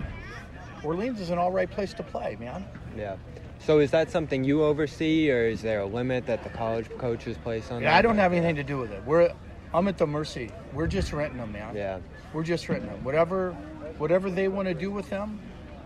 Orleans 0.82 1.20
is 1.20 1.30
an 1.30 1.38
all 1.38 1.52
right 1.52 1.70
place 1.70 1.92
to 1.94 2.02
play, 2.02 2.36
man. 2.38 2.66
Yeah. 2.96 3.16
So 3.58 3.78
is 3.78 3.90
that 3.92 4.10
something 4.10 4.44
you 4.44 4.62
oversee, 4.62 5.30
or 5.30 5.46
is 5.46 5.62
there 5.62 5.80
a 5.80 5.86
limit 5.86 6.26
that 6.26 6.44
the 6.44 6.50
college 6.50 6.88
coaches 6.98 7.38
place 7.38 7.70
on? 7.70 7.82
Yeah, 7.82 7.90
them? 7.90 7.98
I 7.98 8.02
don't 8.02 8.18
have 8.18 8.32
anything 8.32 8.56
to 8.56 8.64
do 8.64 8.78
with 8.78 8.92
it. 8.92 9.02
We're 9.04 9.32
I'm 9.72 9.88
at 9.88 9.98
the 9.98 10.06
mercy. 10.06 10.50
We're 10.72 10.86
just 10.86 11.12
renting 11.12 11.38
them, 11.38 11.52
man. 11.52 11.74
Yeah. 11.74 11.98
We're 12.32 12.44
just 12.44 12.68
renting 12.68 12.90
them. 12.90 13.02
Whatever 13.02 13.52
whatever 13.98 14.30
they 14.30 14.48
want 14.48 14.68
to 14.68 14.74
do 14.74 14.90
with 14.90 15.08
them 15.08 15.40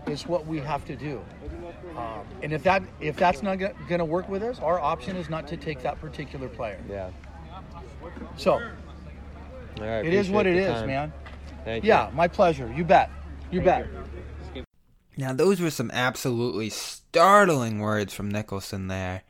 is 0.07 0.27
what 0.27 0.45
we 0.45 0.59
have 0.59 0.85
to 0.85 0.95
do. 0.95 1.23
Um, 1.99 2.25
and 2.41 2.53
if 2.53 2.63
that 2.63 2.83
if 2.99 3.15
that's 3.17 3.43
not 3.43 3.57
going 3.57 3.99
to 3.99 4.05
work 4.05 4.29
with 4.29 4.43
us, 4.43 4.59
our 4.59 4.79
option 4.79 5.15
is 5.17 5.29
not 5.29 5.47
to 5.49 5.57
take 5.57 5.81
that 5.81 5.99
particular 5.99 6.47
player. 6.47 6.79
Yeah. 6.89 7.09
So 8.37 8.53
All 8.53 8.61
right. 9.79 10.05
it 10.05 10.13
is 10.13 10.29
what 10.29 10.47
it 10.47 10.51
appreciate 10.51 10.77
is, 10.77 10.87
man. 10.87 11.13
Thank 11.65 11.83
you. 11.83 11.89
Yeah, 11.89 12.09
my 12.13 12.27
pleasure. 12.27 12.71
You 12.75 12.83
bet. 12.83 13.11
You 13.51 13.61
bet. 13.61 13.87
Now, 15.17 15.33
those 15.33 15.59
were 15.59 15.69
some 15.69 15.91
absolutely 15.91 16.69
startling 16.69 17.79
words 17.79 18.13
from 18.13 18.29
Nicholson 18.29 18.87
there 18.87 19.23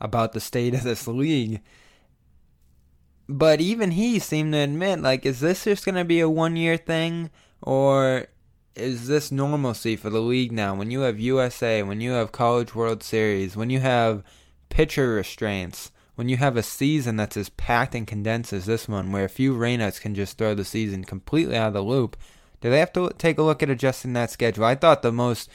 about 0.00 0.32
the 0.32 0.40
state 0.40 0.72
of 0.74 0.84
this 0.84 1.08
league. 1.08 1.60
But 3.28 3.60
even 3.60 3.92
he 3.92 4.20
seemed 4.20 4.52
to 4.52 4.58
admit, 4.58 5.00
like, 5.00 5.26
is 5.26 5.40
this 5.40 5.64
just 5.64 5.84
going 5.84 5.96
to 5.96 6.04
be 6.04 6.20
a 6.20 6.28
one 6.28 6.54
year 6.54 6.76
thing? 6.76 7.30
Or 7.60 8.26
is 8.74 9.06
this 9.06 9.30
normalcy 9.30 9.96
for 9.96 10.10
the 10.10 10.20
league 10.20 10.52
now? 10.52 10.74
When 10.74 10.90
you 10.90 11.00
have 11.00 11.20
USA, 11.20 11.82
when 11.82 12.00
you 12.00 12.12
have 12.12 12.32
College 12.32 12.74
World 12.74 13.02
Series, 13.02 13.56
when 13.56 13.70
you 13.70 13.80
have 13.80 14.22
pitcher 14.68 15.14
restraints, 15.14 15.90
when 16.14 16.28
you 16.28 16.36
have 16.38 16.56
a 16.56 16.62
season 16.62 17.16
that's 17.16 17.36
as 17.36 17.48
packed 17.50 17.94
and 17.94 18.06
condensed 18.06 18.52
as 18.52 18.66
this 18.66 18.88
one, 18.88 19.12
where 19.12 19.24
a 19.24 19.30
few 19.30 19.54
rainouts 19.54 20.00
can 20.00 20.14
just 20.14 20.38
throw 20.38 20.54
the 20.54 20.64
season 20.64 21.04
completely 21.04 21.56
out 21.56 21.68
of 21.68 21.74
the 21.74 21.82
loop, 21.82 22.16
do 22.60 22.70
they 22.70 22.78
have 22.78 22.92
to 22.92 23.10
take 23.18 23.38
a 23.38 23.42
look 23.42 23.62
at 23.62 23.70
adjusting 23.70 24.12
that 24.12 24.30
schedule? 24.30 24.64
I 24.64 24.74
thought 24.74 25.02
the 25.02 25.12
most 25.12 25.50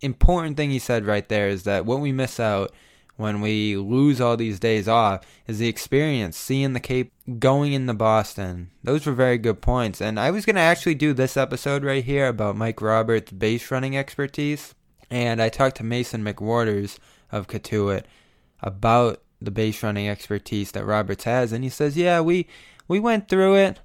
important 0.00 0.56
thing 0.56 0.70
he 0.70 0.78
said 0.78 1.06
right 1.06 1.28
there 1.28 1.48
is 1.48 1.64
that 1.64 1.86
what 1.86 2.00
we 2.00 2.12
miss 2.12 2.38
out 2.38 2.72
when 3.16 3.40
we 3.40 3.76
lose 3.76 4.20
all 4.20 4.36
these 4.36 4.60
days 4.60 4.86
off 4.86 5.26
is 5.46 5.58
the 5.58 5.68
experience 5.68 6.36
seeing 6.36 6.72
the 6.72 6.80
Cape 6.80 7.12
going 7.38 7.72
into 7.72 7.94
Boston. 7.94 8.70
Those 8.84 9.06
were 9.06 9.12
very 9.12 9.38
good 9.38 9.60
points. 9.60 10.00
And 10.00 10.20
I 10.20 10.30
was 10.30 10.44
going 10.44 10.56
to 10.56 10.62
actually 10.62 10.94
do 10.94 11.12
this 11.12 11.36
episode 11.36 11.84
right 11.84 12.04
here 12.04 12.28
about 12.28 12.56
Mike 12.56 12.80
Roberts' 12.80 13.32
base 13.32 13.70
running 13.70 13.96
expertise. 13.96 14.74
And 15.10 15.40
I 15.40 15.48
talked 15.48 15.76
to 15.78 15.84
Mason 15.84 16.22
McWaters 16.22 16.98
of 17.32 17.46
Cotuit 17.46 18.04
about 18.62 19.22
the 19.40 19.50
base 19.50 19.82
running 19.82 20.08
expertise 20.08 20.72
that 20.72 20.84
Roberts 20.84 21.24
has. 21.24 21.52
And 21.52 21.64
he 21.64 21.70
says, 21.70 21.96
yeah, 21.96 22.20
we, 22.20 22.46
we 22.88 23.00
went 23.00 23.28
through 23.28 23.56
it 23.56 23.80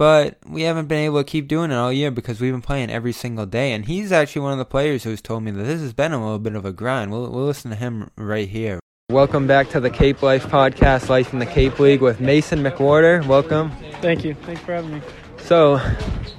but 0.00 0.38
we 0.48 0.62
haven't 0.62 0.86
been 0.86 1.00
able 1.00 1.18
to 1.18 1.24
keep 1.24 1.46
doing 1.46 1.70
it 1.70 1.74
all 1.74 1.92
year 1.92 2.10
because 2.10 2.40
we've 2.40 2.54
been 2.54 2.62
playing 2.62 2.88
every 2.88 3.12
single 3.12 3.44
day. 3.44 3.72
And 3.72 3.84
he's 3.84 4.12
actually 4.12 4.40
one 4.40 4.52
of 4.52 4.58
the 4.58 4.64
players 4.64 5.04
who's 5.04 5.20
told 5.20 5.42
me 5.42 5.50
that 5.50 5.62
this 5.62 5.82
has 5.82 5.92
been 5.92 6.14
a 6.14 6.24
little 6.24 6.38
bit 6.38 6.54
of 6.54 6.64
a 6.64 6.72
grind. 6.72 7.12
We'll, 7.12 7.30
we'll 7.30 7.44
listen 7.44 7.70
to 7.70 7.76
him 7.76 8.10
right 8.16 8.48
here. 8.48 8.80
Welcome 9.10 9.46
back 9.46 9.68
to 9.70 9.78
the 9.78 9.90
Cape 9.90 10.22
Life 10.22 10.46
podcast, 10.46 11.10
Life 11.10 11.34
in 11.34 11.38
the 11.38 11.44
Cape 11.44 11.78
League 11.78 12.00
with 12.00 12.18
Mason 12.18 12.60
McWhorter. 12.60 13.26
Welcome. 13.26 13.72
Thank 14.00 14.24
you. 14.24 14.32
Thanks 14.32 14.62
for 14.62 14.72
having 14.72 14.94
me. 14.94 15.02
So, 15.36 15.76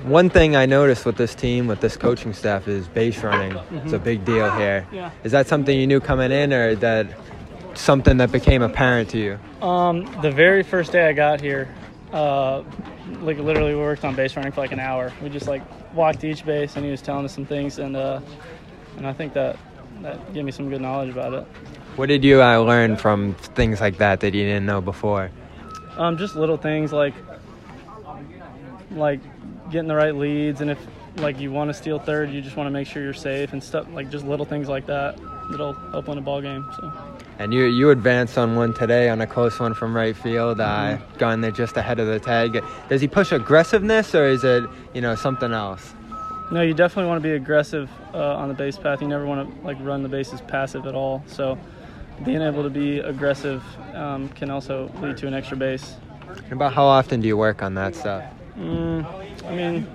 one 0.06 0.32
thing 0.32 0.56
I 0.56 0.65
noticed 0.65 1.06
with 1.06 1.18
this 1.18 1.36
team, 1.36 1.68
with 1.68 1.82
this 1.82 1.96
coaching 1.96 2.34
staff, 2.34 2.68
is 2.68 2.88
base 2.88 3.22
running. 3.22 3.56
It's 3.84 3.94
a 3.94 4.00
big 4.00 4.25
deal 4.25 4.50
here. 4.53 4.88
Yeah. 4.91 5.12
Is 5.24 5.34
that 5.34 5.46
something 5.46 5.80
you 5.80 5.86
knew 5.86 6.00
coming 6.00 6.32
in, 6.32 6.51
or 6.51 6.74
that 6.74 7.15
something 7.75 8.18
that 8.18 8.32
became 8.32 8.63
apparent 8.63 9.10
to 9.12 9.20
you? 9.20 9.39
Um, 9.63 10.12
the 10.24 10.32
very 10.32 10.63
first 10.63 10.91
day 10.91 11.08
I 11.08 11.13
got 11.13 11.41
here, 11.41 11.72
uh, 12.12 12.63
like 13.22 13.38
literally 13.38 13.74
we 13.74 13.79
worked 13.79 14.05
on 14.05 14.15
base 14.15 14.36
running 14.36 14.51
for 14.51 14.62
like 14.62 14.72
an 14.72 14.79
hour. 14.79 15.12
We 15.22 15.29
just 15.29 15.48
like 15.48 15.62
walked 15.93 16.24
each 16.24 16.46
base, 16.46 16.75
and 16.75 16.86
he 16.86 16.91
was 16.91 17.01
telling 17.01 17.25
us 17.25 17.34
some 17.34 17.46
things, 17.46 17.79
and 17.79 17.96
uh, 17.96 18.22
and 18.98 19.08
I 19.08 19.13
think 19.13 19.34
that 19.34 19.58
that 20.01 20.34
gave 20.34 20.46
me 20.46 20.51
some 20.51 20.70
good 20.70 20.81
knowledge 20.81 21.10
about 21.10 21.34
it. 21.34 21.43
What 21.96 22.08
did 22.08 22.24
you 22.24 22.41
uh, 22.41 22.60
learn 22.60 22.98
from 22.98 23.34
things 23.36 23.81
like 23.81 23.98
that 23.98 24.22
that 24.22 24.34
you 24.34 24.43
didn't 24.43 24.65
know 24.65 24.81
before? 24.81 25.29
Um, 25.98 26.17
just 26.17 26.36
little 26.36 26.58
things 26.58 26.93
like 26.93 27.13
like 28.91 29.20
getting 29.72 29.88
the 29.88 29.96
right 29.96 30.15
leads, 30.15 30.62
and 30.62 30.72
if 30.72 30.79
like 31.17 31.39
you 31.39 31.51
want 31.51 31.70
to 31.70 31.74
steal 31.74 32.00
third, 32.00 32.31
you 32.31 32.41
just 32.41 32.55
want 32.55 32.67
to 32.67 32.72
make 32.72 32.88
sure 32.88 33.03
you're 33.03 33.13
safe 33.13 33.53
and 33.53 33.63
stuff 33.63 33.88
like 33.91 34.10
just 34.10 34.25
little 34.25 34.46
things 34.46 34.70
like 34.70 34.86
that 34.86 35.20
that'll 35.50 35.74
help 35.91 36.07
win 36.07 36.17
a 36.17 36.21
ball 36.21 36.41
game. 36.41 36.65
So. 36.79 36.91
And 37.39 37.53
you 37.53 37.63
you 37.63 37.89
advanced 37.89 38.38
on 38.38 38.55
one 38.55 38.74
today 38.74 39.10
on 39.10 39.19
a 39.21 39.27
close 39.27 39.60
one 39.60 39.74
from 39.74 39.95
right 39.95 40.15
field, 40.15 40.60
uh, 40.60 40.63
Mm-hmm. 40.63 41.17
gone 41.17 41.41
there 41.41 41.51
just 41.51 41.75
ahead 41.77 42.00
of 42.00 42.07
the 42.07 42.19
tag. 42.19 42.63
Does 42.89 43.01
he 43.01 43.07
push 43.07 43.31
aggressiveness 43.31 44.13
or 44.13 44.25
is 44.27 44.43
it 44.43 44.63
you 44.93 45.01
know 45.01 45.15
something 45.15 45.51
else? 45.51 45.93
No, 46.51 46.62
you 46.62 46.74
definitely 46.74 47.07
want 47.10 47.24
to 47.24 47.27
be 47.27 47.33
aggressive 47.33 47.89
uh, 48.13 48.36
on 48.36 48.50
the 48.50 48.53
base 48.53 48.77
path. 48.77 49.01
You 49.01 49.07
never 49.07 49.25
want 49.25 49.50
to 49.50 49.65
like 49.65 49.77
run 49.81 50.03
the 50.03 50.10
bases 50.10 50.41
passive 50.41 50.86
at 50.86 50.93
all. 50.95 51.24
So, 51.25 51.57
being 52.25 52.41
able 52.41 52.62
to 52.63 52.69
be 52.69 53.00
aggressive 53.00 53.63
um, 53.95 54.27
can 54.29 54.50
also 54.50 54.91
lead 55.01 55.15
to 55.17 55.27
an 55.27 55.33
extra 55.33 55.55
base. 55.55 55.95
And 56.43 56.53
about 56.53 56.74
how 56.74 56.83
often 56.86 57.21
do 57.21 57.27
you 57.27 57.38
work 57.38 57.62
on 57.63 57.74
that 57.75 57.95
stuff? 57.95 58.24
Mm, 58.57 59.05
I 59.45 59.55
mean, 59.55 59.88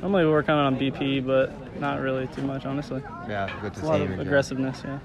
normally 0.00 0.24
we 0.24 0.30
work 0.30 0.48
on 0.48 0.58
it 0.58 0.66
on 0.66 0.78
BP, 0.78 1.26
but 1.26 1.52
not 1.80 2.00
really 2.00 2.26
too 2.28 2.42
much, 2.42 2.64
honestly. 2.66 3.02
Yeah, 3.28 3.50
with 3.62 3.74
the 3.74 3.84
A 3.84 3.86
lot 3.86 3.98
team. 3.98 4.12
of 4.12 4.20
aggressiveness, 4.20 4.82
yeah. 4.84 4.98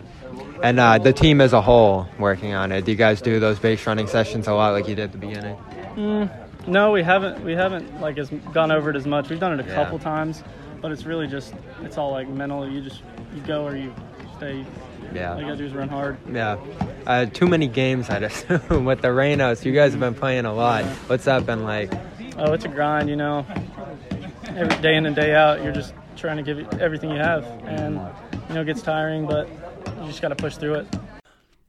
And 0.64 0.80
uh, 0.80 0.98
the 1.00 1.14
team 1.14 1.42
as 1.42 1.54
a 1.54 1.62
whole 1.62 2.08
working 2.20 2.54
on 2.54 2.72
it. 2.72 2.86
Do 2.86 2.92
you 2.92 2.98
guys 2.98 3.22
do 3.22 3.40
those 3.40 3.60
base 3.60 3.86
running 3.88 4.08
sessions 4.08 4.48
a 4.48 4.54
lot 4.54 4.74
like 4.74 4.88
you 4.88 4.96
did 4.96 5.06
at 5.06 5.12
the 5.12 5.18
beginning? 5.18 5.58
Mm, 5.96 6.30
no, 6.68 6.92
we 6.92 7.02
haven't. 7.04 7.44
We 7.44 7.54
haven't 7.54 8.00
like 8.02 8.18
as 8.18 8.30
gone 8.54 8.72
over 8.72 8.90
it 8.90 8.96
as 8.96 9.06
much. 9.08 9.30
We've 9.30 9.40
done 9.40 9.60
it 9.60 9.66
a 9.66 9.68
Yeah. 9.68 9.76
couple 9.76 10.00
times, 10.00 10.44
but 10.82 10.92
it's 10.92 11.06
really 11.06 11.28
just 11.28 11.54
it's 11.84 11.98
all 11.98 12.12
like 12.12 12.28
mental. 12.30 12.68
You 12.70 12.82
just 12.82 13.02
you 13.36 13.42
go 13.42 13.66
or 13.66 13.76
you 13.76 13.94
stay. 14.38 14.52
All 14.54 14.58
you 14.58 14.66
Yeah. 15.16 15.40
gotta 15.42 15.56
do 15.56 15.66
is 15.66 15.74
run 15.74 15.90
hard. 15.90 16.18
Yeah. 16.32 16.58
Uh, 17.08 17.26
too 17.26 17.48
many 17.48 17.66
games, 17.68 18.10
I'd 18.12 18.22
assume, 18.24 18.62
with 18.86 19.02
the 19.02 19.08
rainouts. 19.08 19.66
You 19.66 19.74
guys 19.74 19.92
have 19.92 20.00
been 20.00 20.14
playing 20.14 20.46
a 20.46 20.54
lot. 20.54 20.84
What's 21.08 21.26
that 21.26 21.46
been 21.48 21.64
like? 21.64 21.92
Oh, 22.38 22.54
it's 22.54 22.66
a 22.66 22.68
grind, 22.68 23.10
you 23.10 23.16
know. 23.16 23.46
Every 24.56 24.78
day 24.82 24.96
in 24.96 25.06
and 25.06 25.16
day 25.16 25.34
out, 25.34 25.64
you're 25.64 25.72
just 25.74 25.94
trying 26.20 26.38
to 26.38 26.44
give 26.44 26.60
everything 26.80 27.10
you 27.10 27.18
have, 27.18 27.46
and 27.64 27.96
you 28.48 28.56
know 28.56 28.62
it 28.62 28.66
gets 28.66 28.82
tiring, 28.82 29.26
but 29.26 29.48
you 30.02 30.08
just 30.08 30.22
got 30.22 30.30
to 30.30 30.36
push 30.36 30.58
through 30.58 30.76
it. 30.76 30.88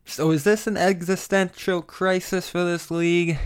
So 0.05 0.33
is 0.33 0.45
this 0.45 0.67
an 0.67 0.77
existential 0.77 1.83
crisis 1.83 2.49
for 2.49 2.65
this 2.65 2.91
league? 2.91 3.39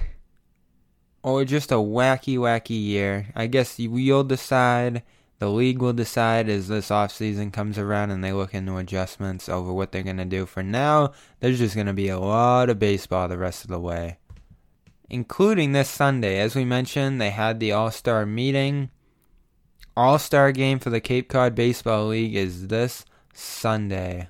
Or 1.23 1.45
just 1.45 1.73
a 1.73 1.77
wacky, 1.77 2.37
wacky 2.37 2.83
year? 2.83 3.29
I 3.35 3.47
guess 3.47 3.79
you'll 3.79 4.25
decide, 4.25 5.03
the 5.39 5.49
league 5.49 5.81
will 5.81 5.93
decide 5.93 6.49
as 6.49 6.69
this 6.69 6.91
offseason 6.91 7.53
comes 7.53 7.79
around 7.79 8.11
and 8.11 8.23
they 8.23 8.33
look 8.33 8.55
into 8.55 8.77
adjustments 8.77 9.49
over 9.49 9.73
what 9.73 9.93
they're 9.93 10.03
going 10.03 10.19
to 10.19 10.25
do. 10.25 10.45
For 10.45 10.63
now, 10.63 11.13
there's 11.41 11.59
just 11.59 11.75
going 11.75 11.87
to 11.87 11.93
be 11.95 12.09
a 12.09 12.19
lot 12.19 12.69
of 12.69 12.79
baseball 12.79 13.29
the 13.29 13.39
rest 13.39 13.65
of 13.65 13.71
the 13.71 13.81
way. 13.81 14.19
Including 15.09 15.73
this 15.73 15.89
Sunday. 15.89 16.39
As 16.41 16.55
we 16.55 16.65
mentioned, 16.65 17.21
they 17.21 17.31
had 17.31 17.59
the 17.59 17.73
All 17.73 17.91
Star 17.91 18.27
meeting. 18.27 18.91
All 19.97 20.19
Star 20.19 20.51
game 20.51 20.81
for 20.81 20.91
the 20.91 21.01
Cape 21.01 21.29
Cod 21.29 21.55
Baseball 21.55 22.09
League 22.09 22.35
is 22.35 22.67
this 22.67 23.05
Sunday 23.33 24.29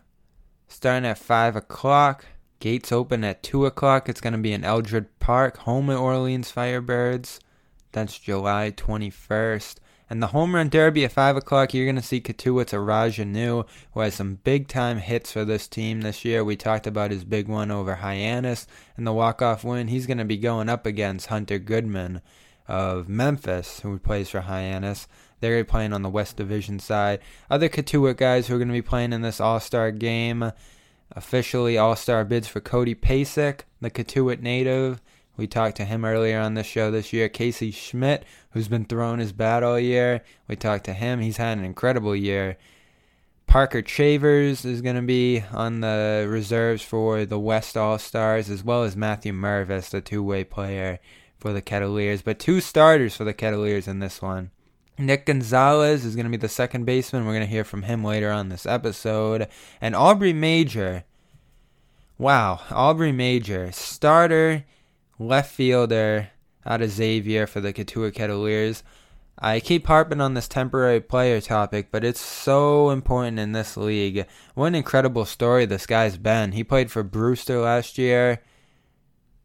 starting 0.68 1.08
at 1.08 1.16
5 1.16 1.56
o'clock. 1.56 2.26
Gates 2.60 2.92
open 2.92 3.24
at 3.24 3.42
2 3.42 3.64
o'clock. 3.64 4.06
It's 4.06 4.20
going 4.20 4.34
to 4.34 4.38
be 4.38 4.52
in 4.52 4.62
Eldredge 4.62 5.06
Park, 5.20 5.56
home 5.58 5.88
of 5.88 5.98
Orleans 5.98 6.52
Firebirds. 6.52 7.38
That's 7.92 8.18
July 8.18 8.72
21st. 8.76 9.76
And 10.10 10.22
the 10.22 10.28
home 10.28 10.54
run 10.54 10.68
derby 10.68 11.06
at 11.06 11.12
5 11.12 11.36
o'clock, 11.36 11.72
you're 11.72 11.86
going 11.86 11.96
to 11.96 12.02
see 12.02 12.20
Cotuit's 12.20 12.74
Araj 12.74 13.18
Anu, 13.18 13.64
who 13.92 14.00
has 14.00 14.14
some 14.14 14.40
big 14.44 14.68
time 14.68 14.98
hits 14.98 15.32
for 15.32 15.46
this 15.46 15.66
team 15.66 16.02
this 16.02 16.26
year. 16.26 16.44
We 16.44 16.56
talked 16.56 16.86
about 16.86 17.10
his 17.10 17.24
big 17.24 17.48
one 17.48 17.70
over 17.70 17.94
Hyannis 17.94 18.66
and 18.98 19.06
the 19.06 19.14
walk 19.14 19.40
off 19.40 19.64
win. 19.64 19.88
He's 19.88 20.06
going 20.06 20.18
to 20.18 20.26
be 20.26 20.36
going 20.36 20.68
up 20.68 20.84
against 20.84 21.28
Hunter 21.28 21.58
Goodman 21.58 22.20
of 22.68 23.08
Memphis, 23.08 23.80
who 23.80 23.98
plays 23.98 24.28
for 24.28 24.42
Hyannis. 24.42 25.08
They're 25.40 25.64
playing 25.64 25.92
on 25.92 26.02
the 26.02 26.08
West 26.08 26.36
Division 26.36 26.78
side. 26.78 27.20
Other 27.50 27.68
Cotuit 27.68 28.16
guys 28.16 28.46
who 28.46 28.54
are 28.54 28.58
going 28.58 28.68
to 28.68 28.74
be 28.74 28.82
playing 28.82 29.12
in 29.12 29.22
this 29.22 29.40
All 29.40 29.60
Star 29.60 29.90
game. 29.90 30.52
Officially, 31.12 31.78
All 31.78 31.96
Star 31.96 32.24
bids 32.24 32.48
for 32.48 32.60
Cody 32.60 32.94
Pasek, 32.94 33.60
the 33.80 33.90
Cotuit 33.90 34.40
native. 34.40 35.00
We 35.36 35.46
talked 35.46 35.76
to 35.78 35.84
him 35.84 36.04
earlier 36.04 36.38
on 36.40 36.54
the 36.54 36.62
show 36.62 36.90
this 36.90 37.12
year. 37.12 37.28
Casey 37.28 37.70
Schmitt, 37.72 38.24
who's 38.50 38.68
been 38.68 38.84
throwing 38.84 39.18
his 39.18 39.32
bat 39.32 39.62
all 39.62 39.78
year. 39.78 40.22
We 40.46 40.56
talked 40.56 40.84
to 40.84 40.92
him. 40.92 41.20
He's 41.20 41.38
had 41.38 41.58
an 41.58 41.64
incredible 41.64 42.14
year. 42.14 42.56
Parker 43.46 43.82
Chavers 43.82 44.64
is 44.64 44.80
going 44.80 44.96
to 44.96 45.02
be 45.02 45.42
on 45.52 45.80
the 45.80 46.26
reserves 46.28 46.82
for 46.82 47.24
the 47.24 47.38
West 47.38 47.76
All 47.76 47.98
Stars, 47.98 48.48
as 48.48 48.64
well 48.64 48.84
as 48.84 48.96
Matthew 48.96 49.32
Mervis, 49.32 49.90
the 49.90 50.00
two 50.00 50.22
way 50.22 50.44
player 50.44 50.98
for 51.36 51.52
the 51.52 51.62
Kettleers. 51.62 52.22
But 52.22 52.38
two 52.38 52.60
starters 52.60 53.16
for 53.16 53.24
the 53.24 53.34
Kettleers 53.34 53.86
in 53.86 53.98
this 53.98 54.22
one. 54.22 54.50
Nick 54.96 55.26
Gonzalez 55.26 56.04
is 56.04 56.14
going 56.14 56.26
to 56.26 56.30
be 56.30 56.36
the 56.36 56.48
second 56.48 56.84
baseman. 56.84 57.24
We're 57.24 57.32
going 57.32 57.46
to 57.46 57.50
hear 57.50 57.64
from 57.64 57.82
him 57.82 58.04
later 58.04 58.30
on 58.30 58.48
this 58.48 58.66
episode. 58.66 59.48
And 59.80 59.96
Aubrey 59.96 60.32
Major. 60.32 61.04
Wow, 62.16 62.60
Aubrey 62.70 63.10
Major, 63.10 63.72
starter, 63.72 64.64
left 65.18 65.52
fielder 65.52 66.30
out 66.64 66.80
of 66.80 66.90
Xavier 66.90 67.46
for 67.46 67.60
the 67.60 67.72
Cotuit 67.72 68.12
Kettleers. 68.12 68.82
I 69.36 69.58
keep 69.58 69.88
harping 69.88 70.20
on 70.20 70.34
this 70.34 70.46
temporary 70.46 71.00
player 71.00 71.40
topic, 71.40 71.88
but 71.90 72.04
it's 72.04 72.20
so 72.20 72.90
important 72.90 73.40
in 73.40 73.50
this 73.50 73.76
league. 73.76 74.26
What 74.54 74.66
an 74.66 74.74
incredible 74.76 75.24
story 75.24 75.66
this 75.66 75.86
guy's 75.86 76.16
been. 76.16 76.52
He 76.52 76.62
played 76.62 76.92
for 76.92 77.02
Brewster 77.02 77.58
last 77.58 77.98
year. 77.98 78.42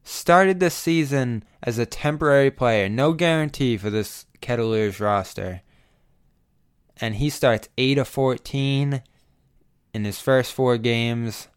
Started 0.03 0.60
this 0.60 0.75
season 0.75 1.44
as 1.63 1.79
a 1.79 1.88
temporary 1.88 2.51
player, 2.51 2.88
no 2.88 3.13
guarantee 3.13 3.77
for 3.77 3.89
this 3.89 4.25
Kettleers 4.41 5.00
roster. 5.00 5.62
And 6.98 7.15
he 7.15 7.29
starts 7.29 7.69
8 7.77 7.98
of 7.98 8.08
14 8.08 9.01
in 9.93 10.03
his 10.03 10.19
first 10.19 10.53
four 10.53 10.77
games. 10.77 11.48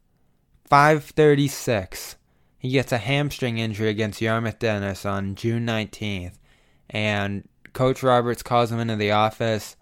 536. 0.68 2.16
He 2.58 2.70
gets 2.70 2.92
a 2.92 2.98
hamstring 2.98 3.58
injury 3.58 3.88
against 3.88 4.20
Yarmouth 4.20 4.58
Dennis 4.58 5.04
on 5.04 5.34
June 5.34 5.66
19th. 5.66 6.34
And 6.88 7.48
Coach 7.72 8.02
Roberts 8.02 8.42
calls 8.42 8.70
him 8.70 8.78
into 8.78 8.96
the 8.96 9.10
office. 9.10 9.76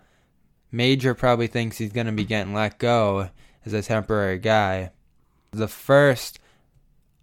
Major 0.73 1.15
probably 1.15 1.47
thinks 1.47 1.79
he's 1.79 1.93
going 1.93 2.07
to 2.07 2.13
be 2.13 2.25
getting 2.25 2.55
let 2.55 2.79
go 2.79 3.31
as 3.65 3.73
a 3.73 3.83
temporary 3.83 4.39
guy. 4.39 4.91
The 5.51 5.69
first 5.69 6.39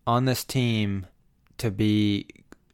on 0.06 0.26
this 0.26 0.44
team 0.44 1.08
to 1.58 1.72
be 1.72 2.28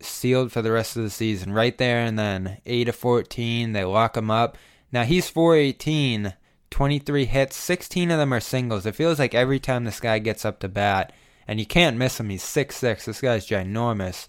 sealed 0.08 0.52
for 0.52 0.62
the 0.62 0.72
rest 0.72 0.96
of 0.96 1.04
the 1.04 1.10
season, 1.10 1.54
right 1.54 1.78
there 1.78 2.00
and 2.00 2.18
then. 2.18 2.58
8 2.66 2.86
to 2.86 2.94
14, 2.94 3.74
they 3.74 3.84
lock 3.84 4.18
him 4.18 4.32
up. 4.32 4.58
Now 4.92 5.04
he's 5.04 5.30
418, 5.30 6.34
23 6.70 7.26
hits, 7.26 7.56
16 7.56 8.12
of 8.12 8.20
them 8.20 8.34
are 8.34 8.40
singles. 8.40 8.86
It 8.86 8.96
feels 8.96 9.20
like 9.20 9.34
every 9.34 9.60
time 9.60 9.84
this 9.84 10.00
guy 10.00 10.20
gets 10.20 10.46
up 10.46 10.60
to 10.60 10.68
bat, 10.68 11.12
and 11.48 11.60
you 11.60 11.66
can't 11.66 11.98
miss 11.98 12.20
him, 12.20 12.30
he's 12.30 12.44
6-6 12.44 13.06
this 13.06 13.22
guy's 13.22 13.48
ginormous. 13.48 14.28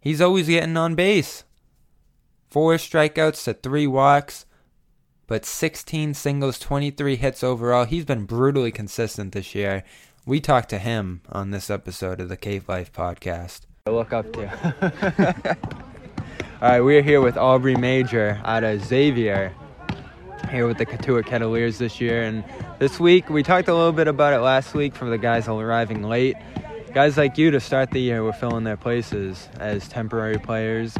He's 0.00 0.20
always 0.20 0.48
getting 0.48 0.76
on 0.76 0.94
base 0.94 1.44
four 2.54 2.76
strikeouts 2.76 3.42
to 3.42 3.52
three 3.52 3.84
walks, 3.84 4.46
but 5.26 5.44
16 5.44 6.14
singles, 6.14 6.56
23 6.60 7.16
hits 7.16 7.42
overall. 7.42 7.84
He's 7.84 8.04
been 8.04 8.26
brutally 8.26 8.70
consistent 8.70 9.32
this 9.32 9.56
year. 9.56 9.82
We 10.24 10.38
talked 10.38 10.68
to 10.68 10.78
him 10.78 11.22
on 11.28 11.50
this 11.50 11.68
episode 11.68 12.20
of 12.20 12.28
the 12.28 12.36
Cape 12.36 12.68
Life 12.68 12.92
podcast. 12.92 13.62
I 13.86 13.90
look 13.90 14.14
up 14.14 14.32
to. 14.32 15.56
All 16.62 16.68
right, 16.70 16.80
we're 16.80 17.02
here 17.02 17.20
with 17.20 17.36
Aubrey 17.36 17.76
Major 17.76 18.40
out 18.42 18.64
of 18.64 18.82
Xavier, 18.82 19.54
here 20.50 20.66
with 20.66 20.78
the 20.78 20.86
Cotuit 20.86 21.24
Kettleers 21.26 21.76
this 21.76 22.00
year. 22.00 22.22
And 22.22 22.44
this 22.78 22.98
week, 22.98 23.28
we 23.28 23.42
talked 23.42 23.68
a 23.68 23.74
little 23.74 23.92
bit 23.92 24.08
about 24.08 24.32
it 24.32 24.38
last 24.38 24.72
week 24.72 24.94
from 24.94 25.10
the 25.10 25.18
guys 25.18 25.48
arriving 25.48 26.02
late. 26.02 26.34
Guys 26.94 27.18
like 27.18 27.36
you 27.36 27.50
to 27.50 27.60
start 27.60 27.90
the 27.90 28.00
year 28.00 28.22
were 28.22 28.32
filling 28.32 28.64
their 28.64 28.78
places 28.78 29.50
as 29.60 29.86
temporary 29.86 30.38
players 30.38 30.96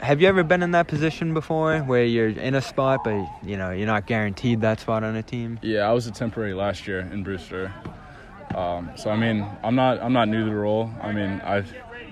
have 0.00 0.20
you 0.20 0.26
ever 0.26 0.42
been 0.42 0.62
in 0.62 0.72
that 0.72 0.88
position 0.88 1.32
before 1.32 1.78
where 1.82 2.04
you're 2.04 2.28
in 2.28 2.56
a 2.56 2.60
spot 2.60 3.04
but 3.04 3.26
you 3.42 3.56
know 3.56 3.70
you're 3.70 3.86
not 3.86 4.06
guaranteed 4.06 4.60
that 4.60 4.78
spot 4.78 5.02
on 5.02 5.16
a 5.16 5.22
team 5.22 5.58
yeah 5.62 5.88
i 5.88 5.92
was 5.92 6.06
a 6.06 6.10
temporary 6.10 6.52
last 6.52 6.86
year 6.86 7.00
in 7.00 7.22
brewster 7.22 7.72
um, 8.54 8.90
so 8.96 9.10
i 9.10 9.16
mean 9.16 9.46
i'm 9.62 9.74
not 9.74 10.00
i'm 10.00 10.12
not 10.12 10.28
new 10.28 10.44
to 10.44 10.50
the 10.50 10.56
role 10.56 10.90
i 11.02 11.12
mean 11.12 11.40
i 11.44 11.64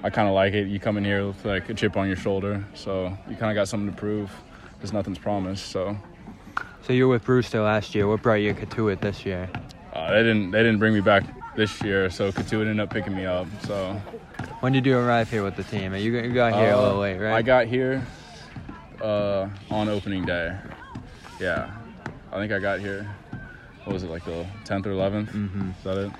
i 0.02 0.10
kind 0.10 0.28
of 0.28 0.34
like 0.34 0.52
it 0.52 0.68
you 0.68 0.78
come 0.80 0.96
in 0.96 1.04
here 1.04 1.26
with 1.26 1.44
like 1.44 1.68
a 1.68 1.74
chip 1.74 1.96
on 1.96 2.06
your 2.06 2.16
shoulder 2.16 2.64
so 2.74 3.16
you 3.28 3.36
kind 3.36 3.50
of 3.50 3.54
got 3.54 3.68
something 3.68 3.90
to 3.90 3.96
prove 3.96 4.30
because 4.74 4.92
nothing's 4.92 5.18
promised 5.18 5.66
so 5.70 5.96
so 6.82 6.92
you 6.92 7.06
were 7.06 7.14
with 7.14 7.24
brewster 7.24 7.60
last 7.60 7.94
year 7.94 8.06
what 8.06 8.22
brought 8.22 8.34
you 8.34 8.52
to 8.54 8.88
it 8.88 9.00
this 9.00 9.24
year 9.24 9.48
uh, 9.94 10.10
they 10.10 10.22
didn't 10.22 10.50
they 10.50 10.62
didn't 10.62 10.78
bring 10.78 10.94
me 10.94 11.00
back 11.00 11.24
this 11.54 11.82
year 11.82 12.08
so 12.08 12.32
Cotuit 12.32 12.62
ended 12.62 12.80
up 12.80 12.90
picking 12.90 13.14
me 13.14 13.26
up 13.26 13.46
so 13.66 14.00
when 14.62 14.72
did 14.72 14.86
you 14.86 14.96
arrive 14.96 15.28
here 15.28 15.42
with 15.42 15.56
the 15.56 15.64
team? 15.64 15.92
You 15.92 16.32
got 16.32 16.54
here 16.54 16.72
uh, 16.72 16.80
a 16.80 16.82
little 16.82 17.00
late, 17.00 17.18
right? 17.18 17.34
I 17.34 17.42
got 17.42 17.66
here 17.66 18.00
uh, 19.02 19.48
on 19.72 19.88
opening 19.88 20.24
day. 20.24 20.56
Yeah, 21.40 21.68
I 22.30 22.36
think 22.36 22.52
I 22.52 22.60
got 22.60 22.78
here. 22.78 23.12
What 23.84 23.94
was 23.94 24.02
it 24.04 24.10
like 24.10 24.24
the 24.24 24.46
10th 24.64 24.86
or 24.86 24.90
11th? 24.90 25.32
Mm-hmm. 25.32 25.70
Is 25.70 25.84
that 25.84 25.98
it? 25.98 26.12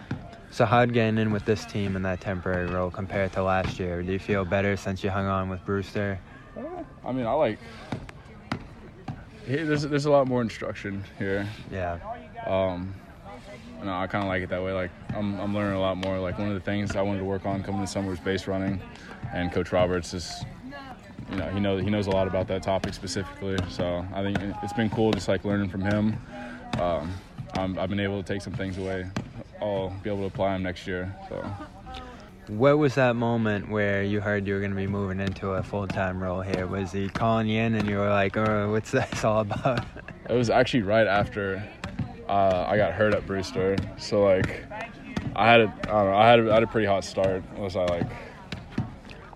So 0.50 0.66
how'd 0.66 0.92
getting 0.92 1.16
in 1.16 1.30
with 1.30 1.44
this 1.44 1.64
team 1.64 1.96
in 1.96 2.02
that 2.02 2.20
temporary 2.20 2.66
role 2.66 2.90
compared 2.90 3.32
to 3.32 3.42
last 3.42 3.78
year? 3.78 4.02
Do 4.02 4.12
you 4.12 4.18
feel 4.18 4.44
better 4.44 4.76
since 4.76 5.02
you 5.02 5.08
hung 5.08 5.26
on 5.26 5.48
with 5.48 5.64
Brewster? 5.64 6.20
Uh, 6.56 6.82
I 7.04 7.12
mean, 7.12 7.26
I 7.26 7.32
like. 7.32 7.58
There's 9.46 9.82
there's 9.82 10.04
a 10.04 10.10
lot 10.10 10.28
more 10.28 10.42
instruction 10.42 11.04
here. 11.18 11.48
Yeah. 11.70 11.98
Um, 12.46 12.94
no, 13.82 13.92
I 13.92 14.06
kind 14.06 14.24
of 14.24 14.28
like 14.28 14.42
it 14.42 14.50
that 14.50 14.62
way. 14.62 14.72
Like 14.72 14.90
I'm, 15.16 15.40
I'm 15.40 15.54
learning 15.54 15.76
a 15.76 15.80
lot 15.80 15.96
more. 15.96 16.18
Like 16.18 16.38
one 16.38 16.48
of 16.48 16.54
the 16.54 16.60
things 16.60 16.94
I 16.96 17.02
wanted 17.02 17.20
to 17.20 17.24
work 17.24 17.46
on 17.46 17.62
coming 17.62 17.80
to 17.80 17.86
summer 17.86 18.10
was 18.10 18.20
base 18.20 18.46
running, 18.46 18.80
and 19.32 19.50
Coach 19.50 19.72
Roberts 19.72 20.12
is, 20.12 20.44
you 21.30 21.36
know, 21.36 21.48
he 21.48 21.60
knows 21.60 21.82
he 21.82 21.90
knows 21.90 22.08
a 22.08 22.10
lot 22.10 22.26
about 22.26 22.46
that 22.48 22.62
topic 22.62 22.92
specifically. 22.94 23.56
So 23.70 24.04
I 24.12 24.22
think 24.22 24.38
it's 24.62 24.74
been 24.74 24.90
cool 24.90 25.12
just 25.12 25.28
like 25.28 25.44
learning 25.44 25.70
from 25.70 25.80
him. 25.80 26.18
Um, 26.78 27.12
i 27.54 27.60
have 27.60 27.90
been 27.90 28.00
able 28.00 28.22
to 28.22 28.26
take 28.32 28.42
some 28.42 28.52
things 28.52 28.78
away. 28.78 29.06
I'll 29.60 29.90
be 30.02 30.10
able 30.10 30.20
to 30.20 30.26
apply 30.26 30.52
them 30.54 30.62
next 30.62 30.86
year. 30.86 31.14
So. 31.28 31.44
What 32.48 32.78
was 32.78 32.96
that 32.96 33.14
moment 33.14 33.70
where 33.70 34.02
you 34.02 34.20
heard 34.20 34.48
you 34.48 34.54
were 34.54 34.60
going 34.60 34.72
to 34.72 34.76
be 34.76 34.88
moving 34.88 35.20
into 35.20 35.50
a 35.50 35.62
full 35.62 35.86
time 35.86 36.20
role 36.20 36.40
here? 36.40 36.66
Was 36.66 36.90
he 36.90 37.08
calling 37.08 37.46
you 37.46 37.60
in 37.60 37.74
and 37.74 37.88
you 37.88 37.98
were 37.98 38.10
like, 38.10 38.36
oh, 38.36 38.70
what's 38.70 38.90
this 38.90 39.24
all 39.24 39.40
about? 39.40 39.84
It 40.30 40.34
was 40.34 40.50
actually 40.50 40.82
right 40.82 41.08
after 41.08 41.62
uh, 42.28 42.64
I 42.68 42.76
got 42.76 42.92
hurt 42.92 43.12
at 43.12 43.26
Brewster, 43.26 43.76
so 43.98 44.22
like 44.22 44.64
I 45.34 45.50
had 45.50 45.60
a 45.62 45.64
I 45.64 45.90
don't 45.90 46.06
know 46.06 46.14
I 46.14 46.28
had 46.28 46.38
a, 46.38 46.50
I 46.50 46.54
had 46.54 46.62
a 46.62 46.66
pretty 46.68 46.86
hot 46.86 47.04
start. 47.04 47.42
Was 47.58 47.74
I 47.74 47.84
like? 47.86 48.10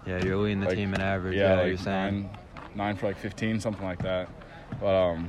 Yeah, 0.07 0.25
you're 0.25 0.37
leading 0.37 0.61
the 0.61 0.67
like, 0.67 0.77
team 0.77 0.95
in 0.95 1.01
average. 1.01 1.35
Yeah, 1.35 1.55
yeah 1.55 1.57
like 1.57 1.67
you're 1.67 1.77
saying 1.77 2.31
nine, 2.57 2.77
nine 2.77 2.97
for 2.97 3.09
like 3.09 3.19
15, 3.19 3.59
something 3.59 3.85
like 3.85 4.01
that. 4.05 4.29
But 4.81 4.95
um, 4.95 5.29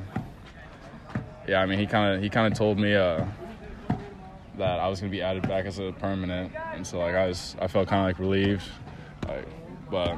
yeah, 1.47 1.61
I 1.61 1.65
mean 1.65 1.79
he 1.79 1.87
kind 1.87 2.15
of 2.15 2.21
he 2.21 2.29
kind 2.29 2.51
of 2.51 2.57
told 2.57 2.77
me 2.77 2.95
uh 2.95 3.25
that 4.57 4.79
I 4.79 4.87
was 4.87 4.99
gonna 4.99 5.11
be 5.11 5.21
added 5.21 5.47
back 5.47 5.65
as 5.65 5.79
a 5.79 5.93
permanent, 5.99 6.53
and 6.73 6.85
so 6.85 6.99
like 6.99 7.15
I 7.15 7.27
was 7.27 7.55
I 7.61 7.67
felt 7.67 7.87
kind 7.87 8.01
of 8.01 8.07
like 8.07 8.19
relieved, 8.19 8.63
like 9.27 9.47
but 9.89 10.17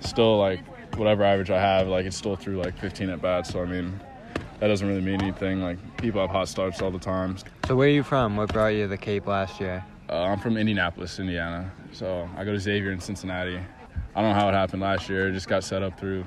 still 0.00 0.38
like 0.38 0.60
whatever 0.96 1.22
average 1.22 1.50
I 1.50 1.60
have, 1.60 1.88
like 1.88 2.06
it's 2.06 2.16
still 2.16 2.36
through 2.36 2.62
like 2.62 2.78
15 2.78 3.10
at 3.10 3.22
bats. 3.22 3.50
So 3.50 3.62
I 3.62 3.66
mean 3.66 4.00
that 4.60 4.68
doesn't 4.68 4.86
really 4.86 5.00
mean 5.00 5.22
anything. 5.22 5.60
Like 5.60 5.78
people 5.98 6.20
have 6.20 6.30
hot 6.30 6.48
starts 6.48 6.82
all 6.82 6.90
the 6.90 6.98
time. 6.98 7.36
So 7.66 7.76
where 7.76 7.88
are 7.88 7.92
you 7.92 8.02
from? 8.02 8.36
What 8.36 8.52
brought 8.52 8.68
you 8.68 8.82
to 8.82 8.88
the 8.88 8.96
Cape 8.96 9.26
last 9.26 9.60
year? 9.60 9.84
Uh, 10.08 10.24
I'm 10.24 10.40
from 10.40 10.56
Indianapolis, 10.56 11.18
Indiana. 11.18 11.70
So 11.92 12.28
I 12.36 12.44
go 12.44 12.52
to 12.52 12.58
Xavier 12.58 12.92
in 12.92 13.00
Cincinnati. 13.00 13.58
I 14.14 14.22
don't 14.22 14.30
know 14.30 14.40
how 14.40 14.48
it 14.48 14.52
happened 14.52 14.82
last 14.82 15.08
year. 15.08 15.28
It 15.28 15.32
just 15.32 15.48
got 15.48 15.62
set 15.62 15.82
up 15.82 15.98
through 16.00 16.24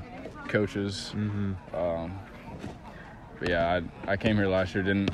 coaches. 0.48 1.14
Mm-hmm. 1.16 1.76
Um, 1.76 2.20
but 3.42 3.50
yeah, 3.50 3.82
I, 4.06 4.12
I 4.12 4.18
came 4.18 4.36
here 4.36 4.48
last 4.48 4.76
year. 4.76 4.84
Didn't 4.84 5.10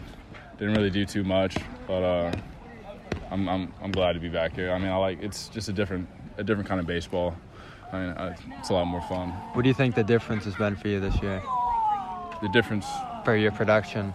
didn't 0.59 0.75
really 0.75 0.89
do 0.89 1.05
too 1.05 1.23
much, 1.23 1.55
but 1.87 2.03
uh, 2.03 2.31
I'm, 3.31 3.47
I'm 3.47 3.73
I'm 3.81 3.91
glad 3.91 4.13
to 4.13 4.19
be 4.19 4.27
back 4.27 4.53
here. 4.53 4.71
I 4.71 4.77
mean, 4.77 4.89
I 4.89 4.97
like 4.97 5.23
it's 5.23 5.47
just 5.47 5.69
a 5.69 5.73
different 5.73 6.09
a 6.37 6.43
different 6.43 6.67
kind 6.67 6.81
of 6.81 6.85
baseball. 6.85 7.33
I 7.93 7.99
mean, 7.99 8.09
I, 8.17 8.35
it's 8.59 8.69
a 8.69 8.73
lot 8.73 8.85
more 8.85 9.01
fun. 9.03 9.29
What 9.53 9.61
do 9.61 9.69
you 9.69 9.73
think 9.73 9.95
the 9.95 10.03
difference 10.03 10.43
has 10.43 10.55
been 10.55 10.75
for 10.75 10.89
you 10.89 10.99
this 10.99 11.15
year? 11.23 11.41
the 12.41 12.49
difference 12.49 12.85
for 13.23 13.35
your 13.35 13.51
production? 13.51 14.13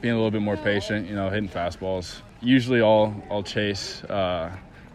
Being 0.00 0.14
a 0.14 0.16
little 0.16 0.30
bit 0.30 0.42
more 0.42 0.56
patient, 0.56 1.06
you 1.06 1.14
know, 1.14 1.28
hitting 1.28 1.48
fastballs. 1.48 2.22
Usually, 2.40 2.80
I'll 2.80 3.22
I'll 3.30 3.42
chase 3.42 4.02
uh, 4.04 4.50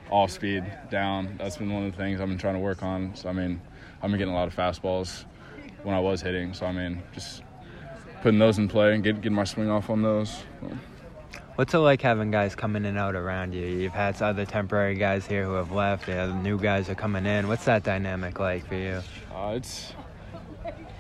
off 0.10 0.32
speed 0.32 0.64
down. 0.90 1.36
That's 1.38 1.58
been 1.58 1.72
one 1.72 1.86
of 1.86 1.92
the 1.92 1.98
things 1.98 2.20
I've 2.20 2.28
been 2.28 2.40
trying 2.40 2.56
to 2.56 2.60
work 2.60 2.82
on. 2.82 3.16
So 3.16 3.30
I 3.30 3.34
mean, 3.34 3.62
I've 4.02 4.10
been 4.10 4.18
getting 4.18 4.34
a 4.34 4.38
lot 4.38 4.48
of 4.48 4.56
fastballs 4.56 5.26
when 5.84 5.94
I 5.94 6.00
was 6.00 6.22
hitting. 6.22 6.56
So 6.56 6.66
I 6.66 6.72
mean, 6.72 7.04
just 7.14 7.44
putting 8.22 8.40
those 8.40 8.58
in 8.58 8.68
play 8.68 8.94
and 8.94 9.04
get, 9.04 9.22
getting 9.22 9.36
my 9.36 9.44
swing 9.44 9.70
off 9.70 9.90
on 9.90 10.02
those. 10.02 10.44
What's 11.56 11.74
it 11.74 11.80
like 11.80 12.02
having 12.02 12.32
guys 12.32 12.56
coming 12.56 12.84
in 12.84 12.92
and 12.92 12.98
out 12.98 13.16
around 13.16 13.54
you? 13.54 13.66
You've 13.66 13.94
had 13.94 14.20
other 14.22 14.46
temporary 14.46 14.96
guys 14.96 15.28
here 15.28 15.44
who 15.46 15.54
have 15.54 15.72
left. 15.72 16.06
The 16.06 16.34
new 16.36 16.58
guys 16.58 16.90
are 16.90 16.96
coming 16.96 17.26
in. 17.26 17.48
What's 17.48 17.66
that 17.66 17.84
dynamic 17.84 18.40
like 18.40 18.66
for 18.68 18.76
you? 18.76 19.02
Uh, 19.36 19.54
it's 19.56 19.94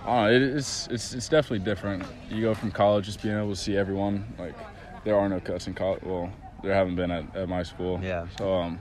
it, 0.05 0.41
it's 0.41 0.88
it's 0.88 1.13
it's 1.13 1.29
definitely 1.29 1.60
different. 1.60 2.03
You 2.29 2.41
go 2.41 2.53
from 2.53 2.71
college 2.71 3.05
just 3.05 3.21
being 3.21 3.38
able 3.38 3.51
to 3.51 3.55
see 3.55 3.77
everyone. 3.77 4.25
Like 4.38 4.55
there 5.03 5.17
are 5.17 5.29
no 5.29 5.39
cuts 5.39 5.67
in 5.67 5.73
college. 5.73 6.03
Well, 6.03 6.31
there 6.62 6.73
haven't 6.73 6.95
been 6.95 7.12
at, 7.12 7.36
at 7.36 7.49
my 7.49 7.63
school. 7.63 7.99
Yeah. 8.03 8.27
So 8.38 8.53
um, 8.53 8.79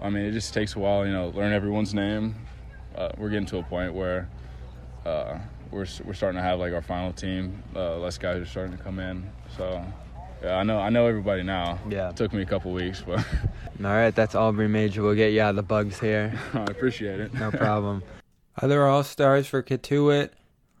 I 0.00 0.10
mean, 0.10 0.24
it 0.24 0.32
just 0.32 0.54
takes 0.54 0.74
a 0.74 0.78
while. 0.78 1.06
You 1.06 1.12
know, 1.12 1.28
learn 1.28 1.52
everyone's 1.52 1.92
name. 1.92 2.34
Uh, 2.96 3.10
we're 3.18 3.28
getting 3.28 3.46
to 3.46 3.58
a 3.58 3.62
point 3.62 3.94
where 3.94 4.28
uh, 5.04 5.38
we're 5.70 5.86
we're 6.04 6.14
starting 6.14 6.38
to 6.38 6.42
have 6.42 6.58
like 6.58 6.72
our 6.72 6.82
final 6.82 7.12
team. 7.12 7.62
Uh, 7.74 7.96
less 7.98 8.18
guys 8.18 8.40
are 8.40 8.46
starting 8.46 8.76
to 8.76 8.82
come 8.82 8.98
in. 8.98 9.30
So 9.56 9.84
yeah, 10.42 10.56
I 10.56 10.62
know 10.62 10.78
I 10.78 10.88
know 10.90 11.06
everybody 11.06 11.42
now. 11.42 11.78
Yeah. 11.88 12.10
It 12.10 12.16
took 12.16 12.32
me 12.32 12.42
a 12.42 12.46
couple 12.46 12.72
weeks, 12.72 13.02
but. 13.06 13.18
All 13.80 13.90
right, 13.90 14.14
that's 14.14 14.34
Aubrey 14.34 14.66
Major. 14.66 15.02
We'll 15.02 15.14
get 15.14 15.32
you 15.32 15.40
out 15.40 15.50
of 15.50 15.56
the 15.56 15.62
bugs 15.62 16.00
here. 16.00 16.36
I 16.54 16.64
appreciate 16.64 17.20
it. 17.20 17.32
No 17.34 17.50
problem. 17.52 18.02
Other 18.60 18.84
All 18.86 19.04
Stars 19.04 19.46
for 19.46 19.62
Cotuit 19.62 20.30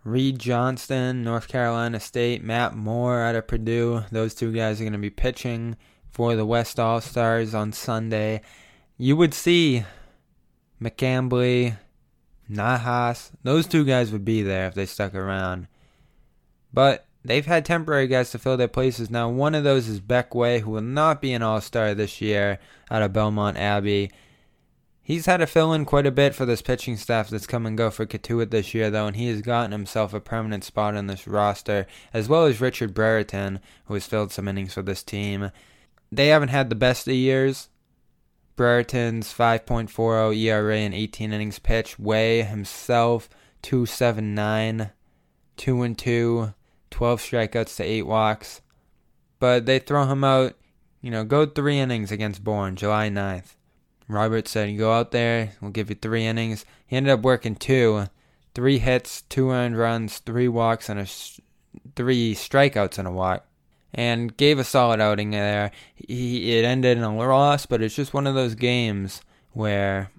Reid 0.04 0.38
Johnston, 0.38 1.22
North 1.22 1.48
Carolina 1.48 2.00
State, 2.00 2.42
Matt 2.42 2.74
Moore 2.74 3.20
out 3.20 3.34
of 3.34 3.46
Purdue. 3.46 4.04
Those 4.10 4.34
two 4.34 4.52
guys 4.52 4.80
are 4.80 4.84
going 4.84 4.92
to 4.92 4.98
be 4.98 5.10
pitching 5.10 5.76
for 6.10 6.34
the 6.34 6.46
West 6.46 6.80
All 6.80 7.00
Stars 7.00 7.54
on 7.54 7.72
Sunday. 7.72 8.40
You 8.96 9.16
would 9.16 9.34
see 9.34 9.84
McCambley, 10.80 11.76
not 12.48 12.80
Haas. 12.80 13.30
Those 13.42 13.66
two 13.66 13.84
guys 13.84 14.10
would 14.10 14.24
be 14.24 14.42
there 14.42 14.66
if 14.66 14.74
they 14.74 14.86
stuck 14.86 15.14
around. 15.14 15.68
But 16.72 17.06
they've 17.24 17.46
had 17.46 17.64
temporary 17.64 18.06
guys 18.06 18.30
to 18.30 18.38
fill 18.38 18.56
their 18.56 18.68
places. 18.68 19.10
Now, 19.10 19.28
one 19.28 19.54
of 19.54 19.64
those 19.64 19.88
is 19.88 20.00
Beck 20.00 20.34
Way, 20.34 20.60
who 20.60 20.70
will 20.70 20.80
not 20.80 21.20
be 21.20 21.32
an 21.32 21.42
all 21.42 21.60
star 21.60 21.94
this 21.94 22.20
year 22.20 22.58
out 22.90 23.02
of 23.02 23.12
Belmont 23.12 23.56
Abbey. 23.56 24.10
He's 25.02 25.24
had 25.24 25.38
to 25.38 25.46
fill 25.46 25.72
in 25.72 25.86
quite 25.86 26.06
a 26.06 26.10
bit 26.10 26.34
for 26.34 26.44
this 26.44 26.60
pitching 26.60 26.98
staff 26.98 27.30
that's 27.30 27.46
come 27.46 27.64
and 27.64 27.78
go 27.78 27.90
for 27.90 28.04
Cotuit 28.04 28.50
this 28.50 28.74
year, 28.74 28.90
though, 28.90 29.06
and 29.06 29.16
he 29.16 29.28
has 29.28 29.40
gotten 29.40 29.72
himself 29.72 30.12
a 30.12 30.20
permanent 30.20 30.64
spot 30.64 30.94
on 30.94 31.06
this 31.06 31.26
roster, 31.26 31.86
as 32.12 32.28
well 32.28 32.44
as 32.44 32.60
Richard 32.60 32.92
Brereton, 32.92 33.60
who 33.86 33.94
has 33.94 34.04
filled 34.04 34.32
some 34.32 34.48
innings 34.48 34.74
for 34.74 34.82
this 34.82 35.02
team. 35.02 35.50
They 36.12 36.26
haven't 36.28 36.50
had 36.50 36.68
the 36.68 36.74
best 36.74 37.08
of 37.08 37.14
years. 37.14 37.70
Brereton's 38.58 39.32
5.40 39.32 40.36
ERA 40.36 40.76
and 40.76 40.92
18 40.92 41.32
innings 41.32 41.58
pitched. 41.58 41.98
Way 41.98 42.42
himself 42.42 43.30
279, 43.62 44.90
2 45.56 45.82
and 45.82 45.96
2, 45.96 46.54
12 46.90 47.20
strikeouts 47.20 47.76
to 47.76 47.84
8 47.84 48.02
walks. 48.02 48.60
But 49.38 49.64
they 49.64 49.78
throw 49.78 50.06
him 50.06 50.24
out, 50.24 50.54
you 51.00 51.10
know, 51.10 51.24
go 51.24 51.46
three 51.46 51.78
innings 51.78 52.10
against 52.10 52.42
Bourne, 52.42 52.74
July 52.76 53.08
9th. 53.08 53.54
Robert 54.08 54.48
said, 54.48 54.70
"You 54.70 54.78
go 54.78 54.92
out 54.92 55.12
there, 55.12 55.52
we'll 55.60 55.70
give 55.70 55.90
you 55.90 55.96
three 55.96 56.26
innings." 56.26 56.64
He 56.86 56.96
ended 56.96 57.12
up 57.12 57.20
working 57.20 57.54
two, 57.54 58.06
three 58.54 58.78
hits, 58.78 59.22
two 59.22 59.50
earned 59.50 59.78
runs, 59.78 60.18
three 60.18 60.48
walks, 60.48 60.88
and 60.88 60.98
a 60.98 61.06
three 61.94 62.34
strikeouts 62.34 62.98
and 62.98 63.06
a 63.06 63.12
walk, 63.12 63.46
and 63.98 64.36
gave 64.36 64.60
a 64.60 64.64
solid 64.64 65.00
outing 65.00 65.32
there. 65.32 65.72
He 65.96 66.56
it 66.56 66.64
ended 66.64 66.96
in 66.96 67.02
a 67.02 67.16
loss, 67.16 67.66
but 67.66 67.82
it's 67.82 67.96
just 67.96 68.14
one 68.14 68.28
of 68.28 68.36
those 68.36 68.54
games 68.54 69.22
where, 69.52 70.12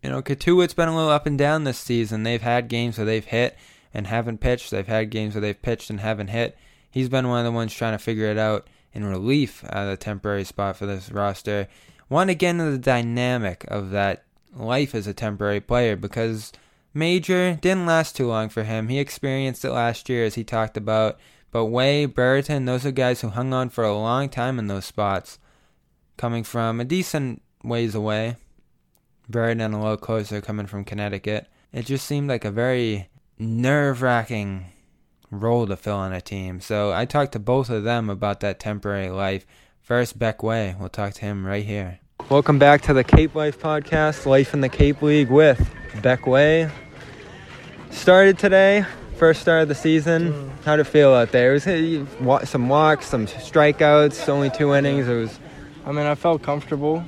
you 0.00 0.10
know, 0.10 0.22
Cotuit's 0.22 0.74
been 0.74 0.88
a 0.88 0.94
little 0.94 1.10
up 1.10 1.26
and 1.26 1.36
down 1.36 1.64
this 1.64 1.78
season. 1.78 2.22
They've 2.22 2.40
had 2.40 2.68
games 2.68 2.96
where 2.96 3.04
they've 3.04 3.24
hit 3.24 3.58
and 3.92 4.06
haven't 4.06 4.38
pitched. 4.38 4.70
They've 4.70 4.86
had 4.86 5.10
games 5.10 5.34
where 5.34 5.40
they've 5.40 5.60
pitched 5.60 5.90
and 5.90 5.98
haven't 5.98 6.28
hit. 6.28 6.56
He's 6.88 7.08
been 7.08 7.26
one 7.26 7.40
of 7.40 7.44
the 7.44 7.56
ones 7.56 7.74
trying 7.74 7.98
to 7.98 7.98
figure 7.98 8.26
it 8.26 8.38
out 8.38 8.68
in 8.92 9.04
relief 9.04 9.64
of 9.64 9.88
the 9.88 9.96
temporary 9.96 10.44
spot 10.44 10.76
for 10.76 10.86
this 10.86 11.10
roster 11.10 11.66
get 12.10 12.50
into 12.50 12.70
the 12.70 12.78
dynamic 12.78 13.64
of 13.68 13.90
that 13.90 14.22
life 14.54 14.94
as 14.94 15.08
a 15.08 15.14
temporary 15.14 15.60
player 15.60 15.96
because 15.96 16.52
Major 16.92 17.54
didn't 17.54 17.86
last 17.86 18.16
too 18.16 18.26
long 18.26 18.48
for 18.48 18.64
him. 18.64 18.88
He 18.88 18.98
experienced 18.98 19.64
it 19.64 19.70
last 19.70 20.08
year, 20.08 20.24
as 20.24 20.34
he 20.34 20.44
talked 20.44 20.76
about. 20.76 21.18
But 21.52 21.66
Way, 21.66 22.06
Brereton, 22.06 22.64
those 22.64 22.86
are 22.86 22.92
guys 22.92 23.20
who 23.20 23.28
hung 23.28 23.52
on 23.52 23.70
for 23.70 23.82
a 23.82 23.96
long 23.96 24.28
time 24.28 24.58
in 24.58 24.68
those 24.68 24.84
spots, 24.84 25.38
coming 26.16 26.44
from 26.44 26.80
a 26.80 26.84
decent 26.84 27.42
ways 27.64 27.94
away. 27.94 28.36
Brereton 29.28 29.74
a 29.74 29.80
little 29.80 29.96
closer, 29.96 30.40
coming 30.40 30.66
from 30.66 30.84
Connecticut. 30.84 31.48
It 31.72 31.86
just 31.86 32.06
seemed 32.06 32.28
like 32.28 32.44
a 32.44 32.52
very 32.52 33.08
nerve 33.38 34.02
wracking 34.02 34.66
role 35.30 35.66
to 35.66 35.76
fill 35.76 35.96
on 35.96 36.12
a 36.12 36.20
team. 36.20 36.60
So 36.60 36.92
I 36.92 37.04
talked 37.04 37.32
to 37.32 37.38
both 37.38 37.68
of 37.68 37.82
them 37.82 38.10
about 38.10 38.40
that 38.40 38.60
temporary 38.60 39.10
life. 39.10 39.44
First, 39.80 40.18
Beck 40.18 40.42
Way. 40.42 40.76
We'll 40.78 40.88
talk 40.88 41.14
to 41.14 41.20
him 41.20 41.44
right 41.44 41.64
here. 41.64 41.98
Welcome 42.28 42.60
back 42.60 42.82
to 42.82 42.94
the 42.94 43.02
Cape 43.02 43.34
Life 43.34 43.58
podcast, 43.58 44.24
Life 44.24 44.54
in 44.54 44.60
the 44.60 44.68
Cape 44.68 45.02
League 45.02 45.30
with 45.30 45.68
Beck 46.00 46.28
Way. 46.28 46.70
Started 47.90 48.38
today, 48.38 48.84
first 49.20 49.42
start 49.42 49.60
of 49.60 49.68
the 49.68 49.74
season. 49.74 50.32
Mm. 50.32 50.64
How'd 50.64 50.80
it 50.80 50.84
feel 50.84 51.12
out 51.12 51.30
there? 51.30 51.54
It 51.54 52.22
was 52.22 52.48
some 52.48 52.70
walks, 52.70 53.06
some 53.06 53.26
strikeouts, 53.26 54.26
only 54.30 54.48
two 54.48 54.72
innings. 54.72 55.08
It 55.08 55.14
was. 55.14 55.38
I 55.84 55.92
mean, 55.92 56.06
I 56.06 56.14
felt 56.14 56.42
comfortable. 56.42 57.04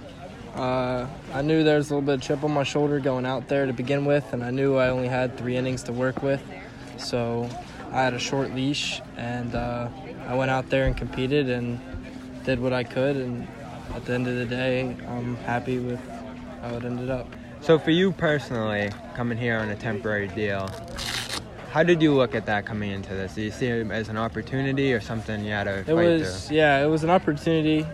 Uh, 0.54 1.06
I 1.32 1.40
knew 1.40 1.64
there 1.64 1.78
was 1.78 1.90
a 1.90 1.94
little 1.94 2.04
bit 2.04 2.16
of 2.16 2.20
chip 2.20 2.44
on 2.44 2.50
my 2.50 2.64
shoulder 2.64 3.00
going 3.00 3.24
out 3.24 3.48
there 3.48 3.64
to 3.64 3.72
begin 3.72 4.04
with, 4.04 4.30
and 4.34 4.44
I 4.44 4.50
knew 4.50 4.76
I 4.76 4.90
only 4.90 5.08
had 5.08 5.38
three 5.38 5.56
innings 5.56 5.84
to 5.84 5.94
work 5.94 6.22
with. 6.22 6.42
So 6.98 7.48
I 7.92 8.02
had 8.02 8.12
a 8.12 8.18
short 8.18 8.54
leash, 8.54 9.00
and 9.16 9.54
uh, 9.54 9.88
I 10.28 10.34
went 10.34 10.50
out 10.50 10.68
there 10.68 10.84
and 10.84 10.94
competed 10.94 11.48
and 11.48 11.80
did 12.44 12.60
what 12.60 12.74
I 12.74 12.84
could, 12.84 13.16
and 13.16 13.48
at 13.94 14.04
the 14.04 14.12
end 14.12 14.28
of 14.28 14.36
the 14.36 14.44
day, 14.44 14.94
I'm 15.08 15.36
happy 15.36 15.78
with 15.78 16.00
how 16.60 16.74
it 16.74 16.84
ended 16.84 17.08
up. 17.08 17.26
So, 17.62 17.78
for 17.78 17.90
you 17.90 18.12
personally, 18.12 18.90
coming 19.14 19.38
here 19.38 19.56
on 19.56 19.70
a 19.70 19.76
temporary 19.76 20.28
deal, 20.28 20.68
how 21.72 21.82
did 21.82 22.02
you 22.02 22.12
look 22.12 22.34
at 22.34 22.44
that 22.44 22.66
coming 22.66 22.90
into 22.90 23.14
this? 23.14 23.34
Do 23.34 23.40
you 23.40 23.50
see 23.50 23.66
it 23.66 23.90
as 23.90 24.10
an 24.10 24.18
opportunity 24.18 24.92
or 24.92 25.00
something 25.00 25.42
you 25.42 25.52
had 25.52 25.64
to 25.64 25.78
it 25.78 25.94
was, 25.94 26.48
through? 26.48 26.56
Yeah, 26.58 26.84
it 26.84 26.86
was 26.86 27.02
an 27.02 27.08
opportunity 27.08 27.86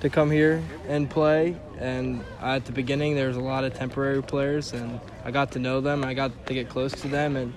to 0.00 0.10
come 0.10 0.30
here 0.30 0.62
and 0.86 1.08
play. 1.08 1.56
And 1.78 2.22
at 2.42 2.66
the 2.66 2.72
beginning, 2.72 3.14
there 3.14 3.28
was 3.28 3.38
a 3.38 3.40
lot 3.40 3.64
of 3.64 3.72
temporary 3.72 4.22
players, 4.22 4.74
and 4.74 5.00
I 5.24 5.30
got 5.30 5.50
to 5.52 5.58
know 5.58 5.80
them. 5.80 6.04
I 6.04 6.12
got 6.12 6.46
to 6.46 6.52
get 6.52 6.68
close 6.68 6.92
to 7.00 7.08
them, 7.08 7.36
and 7.36 7.54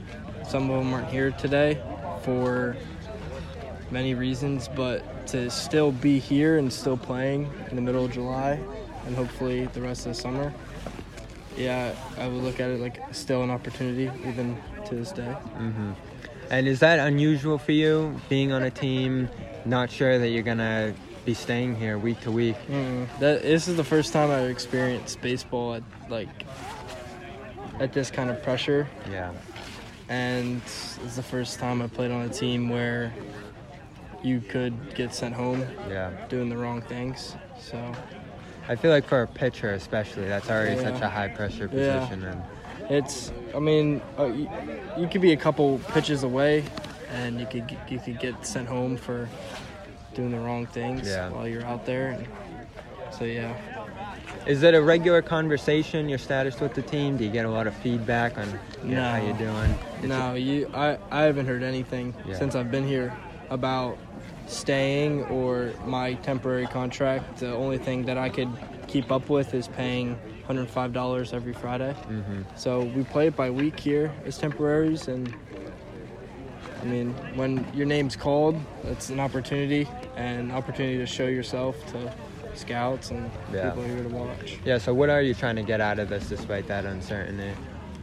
some 0.48 0.70
of 0.70 0.80
them 0.80 0.94
weren't 0.94 1.10
here 1.10 1.32
today 1.32 1.78
for 2.22 2.78
many 3.92 4.16
reasons, 4.16 4.70
but 4.70 5.28
to 5.28 5.52
still 5.52 5.92
be 5.92 6.20
here 6.20 6.58
and 6.58 6.72
still 6.72 6.96
playing 6.96 7.52
in 7.70 7.76
the 7.76 7.82
middle 7.82 8.06
of 8.06 8.14
July 8.14 8.62
and 9.06 9.14
hopefully 9.14 9.66
the 9.74 9.82
rest 9.82 10.06
of 10.06 10.16
the 10.16 10.22
summer, 10.22 10.54
yeah, 11.58 11.96
I 12.18 12.28
would 12.28 12.44
look 12.44 12.60
at 12.60 12.70
it 12.70 12.80
like 12.80 13.02
still 13.14 13.44
an 13.44 13.50
opportunity 13.50 14.12
even 14.28 14.58
to 14.86 14.96
this 14.96 15.12
day. 15.12 15.36
Mm-hmm. 15.58 15.92
And 16.50 16.68
is 16.68 16.80
that 16.80 17.00
unusual 17.00 17.58
for 17.58 17.72
you, 17.72 18.20
being 18.30 18.52
on 18.52 18.64
a 18.64 18.72
team, 18.72 19.30
not 19.66 19.90
sure 19.90 20.20
that 20.20 20.30
you're 20.30 20.44
gonna 20.44 20.94
be 21.26 21.34
staying 21.34 21.76
here 21.76 21.98
week 21.98 22.20
to 22.22 22.32
week? 22.32 22.56
Mm, 22.68 23.08
that 23.20 23.42
this 23.44 23.68
is 23.68 23.78
the 23.78 23.84
first 23.84 24.14
time 24.14 24.30
I've 24.30 24.50
experienced 24.50 25.22
baseball 25.22 25.76
at 25.76 25.84
like 26.10 26.46
at 27.80 27.94
this 27.94 28.12
kind 28.12 28.30
of 28.30 28.42
pressure. 28.44 28.88
Yeah. 29.10 29.32
And 30.10 30.62
it's 30.66 31.16
the 31.16 31.24
first 31.24 31.60
time 31.60 31.82
I 31.82 31.88
played 31.88 32.12
on 32.12 32.22
a 32.24 32.30
team 32.30 32.70
where 32.70 33.14
you 34.22 34.42
could 34.42 34.96
get 34.96 35.14
sent 35.14 35.34
home 35.34 35.66
yeah. 35.90 36.12
doing 36.30 36.50
the 36.50 36.58
wrong 36.58 36.82
things. 36.82 37.36
So 37.60 37.94
I 38.68 38.76
feel 38.76 38.92
like 38.92 39.06
for 39.06 39.24
a 39.24 39.28
pitcher 39.28 39.72
especially, 39.72 40.26
that's 40.28 40.50
already 40.50 40.76
yeah. 40.76 40.94
such 40.94 41.02
a 41.02 41.10
high 41.10 41.28
pressure 41.28 41.68
position. 41.68 42.22
Yeah. 42.22 42.32
And 42.32 42.44
it's, 42.92 43.32
I 43.56 43.60
mean, 43.60 44.02
uh, 44.18 44.26
you, 44.26 44.50
you, 44.98 45.08
could 45.08 45.22
be 45.22 45.34
a 45.34 45.38
couple 45.38 45.80
pitches 45.90 46.24
away, 46.24 46.64
and 47.12 47.40
you 47.40 47.46
could 47.46 47.78
you 47.90 48.00
could 48.00 48.20
get 48.20 48.46
sent 48.46 48.68
home 48.68 48.98
for 48.98 49.30
doing 50.14 50.32
the 50.32 50.40
wrong 50.40 50.66
things 50.66 51.08
yeah. 51.08 51.30
while 51.30 51.48
you're 51.48 51.66
out 51.66 51.86
there. 51.86 52.12
And 52.12 52.28
so 53.12 53.26
yeah. 53.26 53.56
Is 54.46 54.64
it 54.64 54.74
a 54.74 54.82
regular 54.82 55.22
conversation 55.22 56.10
your 56.10 56.18
status 56.18 56.60
with 56.60 56.74
the 56.74 56.82
team? 56.82 57.18
Do 57.18 57.24
you 57.24 57.32
get 57.32 57.46
a 57.46 57.50
lot 57.50 57.68
of 57.68 57.76
feedback 57.76 58.38
on 58.38 58.48
you 58.84 58.96
know, 58.96 59.10
how 59.10 59.18
you're 59.18 59.38
doing? 59.38 59.76
no, 60.04 60.34
you 60.34 60.70
I, 60.74 60.98
I 61.12 61.24
haven't 61.24 61.46
heard 61.46 61.64
anything 61.64 62.14
since 62.34 62.56
I've 62.56 62.72
been 62.72 62.88
here 62.88 63.16
about 63.50 63.98
staying 64.54 65.24
or 65.26 65.74
my 65.86 66.14
temporary 66.16 66.68
contract. 66.68 67.38
The 67.38 67.54
only 67.54 67.78
thing 67.78 68.06
that 68.06 68.18
I 68.18 68.30
could 68.30 68.50
keep 68.88 69.12
up 69.12 69.30
with 69.30 69.54
is 69.54 69.68
paying 69.68 70.18
$105 70.48 71.34
every 71.34 71.54
Friday. 71.54 71.96
Mm-hmm. 72.10 72.42
So 72.56 72.82
we 72.82 73.04
play 73.04 73.28
it 73.28 73.36
by 73.36 73.50
week 73.50 73.80
here 73.80 74.12
as 74.26 74.38
temporaries, 74.38 75.08
and 75.08 75.34
I 76.82 76.86
mean, 76.86 77.14
when 77.36 77.66
your 77.74 77.86
name's 77.86 78.16
called, 78.16 78.60
it's 78.84 79.10
an 79.10 79.20
opportunity 79.20 79.88
and 80.16 80.52
opportunity 80.52 80.98
to 80.98 81.06
show 81.06 81.28
yourself 81.28 81.76
to 81.94 82.14
scouts 82.56 83.10
and 83.12 83.32
yeah. 83.54 83.70
people 83.70 83.84
here 83.84 84.04
to 84.04 84.10
watch. 84.10 84.60
Yeah. 84.66 84.78
So 84.78 84.94
what 84.94 85.10
are 85.10 85.22
you 85.22 85.34
trying 85.34 85.56
to 85.56 85.64
get 85.64 85.82
out 85.82 85.98
of 86.00 86.10
this, 86.10 86.28
despite 86.28 86.68
that 86.68 86.86
uncertainty? 86.86 87.54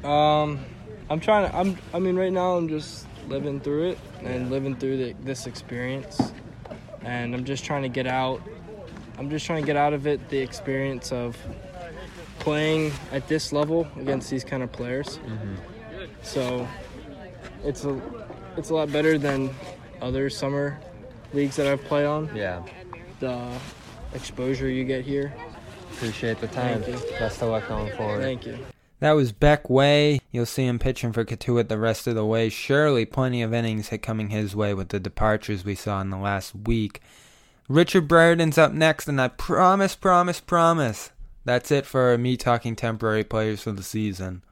Um, 0.02 0.64
I'm 1.10 1.20
trying 1.20 1.50
to. 1.50 1.56
I'm. 1.56 1.76
I 1.92 1.98
mean, 1.98 2.16
right 2.16 2.32
now 2.32 2.56
I'm 2.56 2.68
just 2.68 3.06
living 3.28 3.60
through 3.60 3.90
it 3.90 3.98
and 4.22 4.50
living 4.50 4.76
through 4.76 4.96
the, 4.96 5.12
this 5.22 5.46
experience. 5.46 6.32
And 7.02 7.34
I'm 7.34 7.44
just 7.44 7.64
trying 7.64 7.82
to 7.82 7.88
get 7.88 8.06
out. 8.06 8.40
I'm 9.18 9.30
just 9.30 9.46
trying 9.46 9.62
to 9.62 9.66
get 9.66 9.76
out 9.76 9.92
of 9.92 10.06
it 10.06 10.28
the 10.28 10.38
experience 10.38 11.12
of 11.12 11.36
playing 12.38 12.92
at 13.12 13.28
this 13.28 13.52
level 13.52 13.86
against 13.98 14.30
these 14.30 14.44
kind 14.44 14.62
of 14.62 14.72
players. 14.72 15.18
Mm-hmm. 15.18 15.54
So 16.22 16.66
it's 17.64 17.84
a 17.84 18.00
it's 18.56 18.70
a 18.70 18.74
lot 18.74 18.92
better 18.92 19.18
than 19.18 19.50
other 20.00 20.30
summer 20.30 20.78
leagues 21.32 21.56
that 21.56 21.66
I've 21.66 21.84
played 21.84 22.06
on. 22.06 22.30
Yeah. 22.34 22.62
The 23.20 23.50
exposure 24.14 24.68
you 24.68 24.84
get 24.84 25.04
here. 25.04 25.32
Appreciate 25.92 26.40
the 26.40 26.48
time. 26.48 26.80
Best 27.18 27.42
of 27.42 27.50
luck 27.50 27.68
going 27.68 27.94
forward. 27.96 28.22
Thank 28.22 28.46
you. 28.46 28.58
That 29.00 29.12
was 29.12 29.32
Beck 29.32 29.68
Way. 29.68 30.20
You'll 30.30 30.46
see 30.46 30.66
him 30.66 30.78
pitching 30.78 31.12
for 31.12 31.24
Cotuit 31.24 31.68
the 31.68 31.78
rest 31.78 32.06
of 32.06 32.14
the 32.14 32.24
way. 32.24 32.50
Surely 32.50 33.06
plenty 33.06 33.42
of 33.42 33.52
innings 33.52 33.88
hit 33.88 34.02
coming 34.02 34.28
his 34.28 34.54
way 34.54 34.74
with 34.74 34.90
the 34.90 35.00
departures 35.00 35.64
we 35.64 35.74
saw 35.74 36.00
in 36.00 36.10
the 36.10 36.18
last 36.18 36.54
week. 36.54 37.00
Richard 37.66 38.06
Brereton's 38.08 38.58
up 38.58 38.72
next, 38.72 39.08
and 39.08 39.20
I 39.20 39.28
promise, 39.28 39.96
promise, 39.96 40.40
promise 40.40 41.12
that's 41.44 41.70
it 41.70 41.86
for 41.86 42.16
me 42.18 42.36
talking 42.36 42.76
temporary 42.76 43.24
players 43.24 43.62
for 43.62 43.72
the 43.72 43.82
season. 43.82 44.42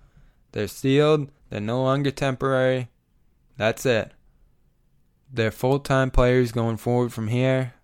They're 0.53 0.69
sealed, 0.69 1.31
they're 1.51 1.61
no 1.61 1.83
longer 1.83 2.11
temporary. 2.11 2.89
That's 3.57 3.85
it. 3.85 4.13
They're 5.31 5.51
full 5.51 5.81
time 5.81 6.11
players 6.11 6.53
going 6.53 6.79
forward 6.79 7.13
from 7.13 7.29
here. 7.29 7.75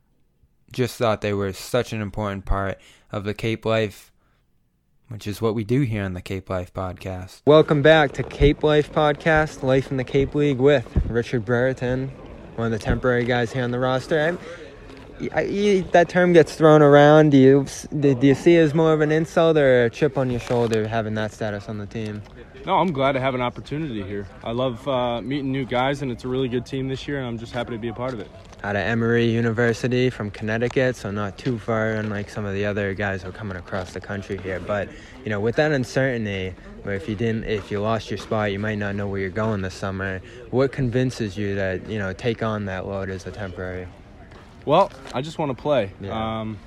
Just 0.72 0.96
thought 0.96 1.20
they 1.20 1.35
were 1.35 1.53
such 1.53 1.92
an 1.92 2.00
important 2.00 2.46
part 2.46 2.81
of 3.12 3.24
the 3.24 3.35
Cape 3.35 3.66
Life 3.66 4.11
which 5.09 5.27
is 5.27 5.40
what 5.40 5.55
we 5.55 5.64
do 5.64 5.83
here 5.83 6.03
on 6.03 6.14
the 6.14 6.23
Cape 6.23 6.49
Life 6.49 6.73
Podcast. 6.73 7.43
Welcome 7.47 7.83
back 7.83 8.12
to 8.12 8.23
Cape 8.23 8.62
Life 8.62 8.93
Podcast, 8.93 9.62
Life 9.62 9.90
in 9.90 9.97
the 9.97 10.05
Cape 10.05 10.35
League 10.35 10.59
with 10.59 10.87
Richard 11.09 11.45
Brereton, 11.45 12.09
one 12.57 12.67
of 12.67 12.73
the 12.73 12.85
temporary 12.85 13.25
guys 13.25 13.53
here 13.53 13.62
on 13.64 13.71
the 13.71 13.79
roster. 13.79 14.38
I, 15.21 15.40
I, 15.40 15.85
that 15.93 16.09
term 16.09 16.33
gets 16.33 16.57
thrown 16.57 16.83
around. 16.83 17.31
Do 17.31 17.37
you 17.37 17.67
do 18.01 18.17
you 18.21 18.35
see 18.35 18.57
it 18.57 18.61
as 18.61 18.75
more 18.75 18.93
of 18.93 19.01
an 19.01 19.12
insult 19.12 19.57
or 19.57 19.85
a 19.85 19.90
chip 19.90 20.19
on 20.19 20.31
your 20.31 20.40
shoulder 20.40 20.88
having 20.88 21.14
that 21.14 21.33
status 21.33 21.69
on 21.69 21.79
the 21.79 21.87
team? 21.87 22.23
No, 22.66 22.79
I'm 22.79 22.92
glad 22.92 23.12
to 23.12 23.20
have 23.20 23.35
an 23.35 23.42
opportunity 23.42 24.03
here. 24.03 24.27
I 24.42 24.53
love 24.53 24.88
uh, 24.88 25.20
meeting 25.20 25.53
new 25.53 25.66
guys, 25.66 26.00
and 26.00 26.11
it's 26.11 26.24
a 26.24 26.29
really 26.29 26.48
good 26.48 26.64
team 26.64 26.88
this 26.88 27.07
year, 27.07 27.18
and 27.18 27.27
I'm 27.27 27.37
just 27.37 27.53
happy 27.53 27.72
to 27.72 27.79
be 27.79 27.88
a 27.88 27.92
part 27.92 28.14
of 28.14 28.20
it. 28.20 28.31
Out 28.62 28.74
of 28.74 28.81
Emory 28.81 29.27
University 29.27 30.09
from 30.09 30.31
Connecticut, 30.31 30.96
so 30.96 31.11
not 31.11 31.37
too 31.37 31.59
far, 31.59 31.90
unlike 31.90 32.31
some 32.31 32.46
of 32.46 32.55
the 32.55 32.64
other 32.64 32.94
guys 32.94 33.22
who 33.22 33.29
are 33.29 33.33
coming 33.33 33.59
across 33.59 33.92
the 33.92 34.00
country 34.00 34.38
here. 34.38 34.61
But 34.61 34.88
you 35.24 35.31
know, 35.31 35.40
with 35.40 35.57
that 35.57 35.72
uncertainty, 35.72 36.55
where 36.85 36.94
if 36.94 37.07
you 37.07 37.14
didn't, 37.14 37.44
if 37.44 37.70
you 37.70 37.83
lost 37.83 38.11
your 38.11 38.16
spot, 38.16 38.50
you 38.50 38.59
might 38.59 38.79
not 38.79 38.94
know 38.94 39.09
where 39.09 39.20
you're 39.20 39.29
going 39.29 39.61
this 39.61 39.74
summer. 39.74 40.22
What 40.50 40.72
convinces 40.72 41.37
you 41.37 41.55
that 41.57 41.87
you 41.87 41.98
know 41.98 42.14
take 42.14 42.42
on 42.42 42.64
that 42.64 42.87
load 42.87 43.11
as 43.11 43.27
a 43.27 43.31
temporary? 43.31 43.87
Well, 44.64 44.90
I 45.12 45.20
just 45.20 45.38
want 45.38 45.55
to 45.55 45.62
play. 45.62 45.90
Yeah. 46.00 46.40
Um, 46.40 46.59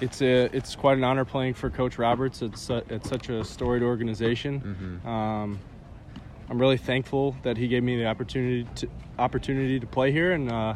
it's 0.00 0.22
a 0.22 0.44
it's 0.56 0.74
quite 0.76 0.98
an 0.98 1.04
honor 1.04 1.24
playing 1.24 1.54
for 1.54 1.70
Coach 1.70 1.98
Roberts. 1.98 2.42
It's 2.42 2.70
a, 2.70 2.82
it's 2.88 3.08
such 3.08 3.28
a 3.28 3.44
storied 3.44 3.82
organization. 3.82 4.60
Mm-hmm. 4.60 5.08
Um, 5.08 5.58
I'm 6.50 6.58
really 6.58 6.76
thankful 6.76 7.36
that 7.42 7.56
he 7.56 7.68
gave 7.68 7.82
me 7.82 7.96
the 7.96 8.06
opportunity 8.06 8.66
to 8.76 8.88
opportunity 9.18 9.80
to 9.80 9.86
play 9.86 10.12
here, 10.12 10.32
and 10.32 10.50
uh, 10.50 10.74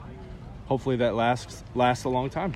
hopefully 0.67 0.97
that 0.97 1.15
lasts 1.15 1.65
lasts 1.75 2.05
a 2.05 2.09
long 2.09 2.31
time. 2.31 2.55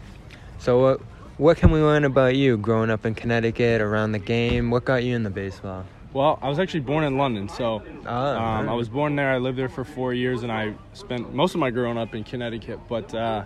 So 0.58 0.80
what 0.80 1.00
what 1.38 1.56
can 1.56 1.70
we 1.70 1.80
learn 1.80 2.04
about 2.04 2.36
you 2.36 2.56
growing 2.56 2.90
up 2.90 3.04
in 3.04 3.14
Connecticut 3.14 3.80
around 3.80 4.12
the 4.12 4.18
game? 4.18 4.70
What 4.70 4.84
got 4.84 5.02
you 5.02 5.16
into 5.16 5.30
baseball? 5.30 5.84
Well, 6.12 6.38
I 6.42 6.48
was 6.50 6.58
actually 6.58 6.80
born 6.80 7.04
in 7.04 7.16
London, 7.16 7.48
so 7.48 7.82
Ah, 8.04 8.58
um, 8.58 8.68
I 8.68 8.74
was 8.74 8.90
born 8.90 9.16
there. 9.16 9.30
I 9.32 9.38
lived 9.38 9.56
there 9.56 9.70
for 9.70 9.82
four 9.82 10.12
years, 10.12 10.42
and 10.42 10.52
I 10.52 10.74
spent 10.92 11.34
most 11.34 11.54
of 11.54 11.60
my 11.60 11.70
growing 11.70 11.96
up 11.96 12.14
in 12.14 12.22
Connecticut. 12.22 12.80
But 12.86 13.14
uh, 13.14 13.44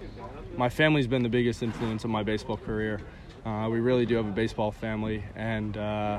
my 0.56 0.68
family's 0.68 1.06
been 1.06 1.22
the 1.22 1.28
biggest 1.28 1.62
influence 1.62 2.04
on 2.04 2.10
my 2.10 2.22
baseball 2.22 2.56
career. 2.56 3.00
Uh, 3.44 3.68
we 3.70 3.80
really 3.80 4.06
do 4.06 4.16
have 4.16 4.26
a 4.26 4.32
baseball 4.32 4.72
family, 4.72 5.22
and 5.36 5.76
uh, 5.76 6.18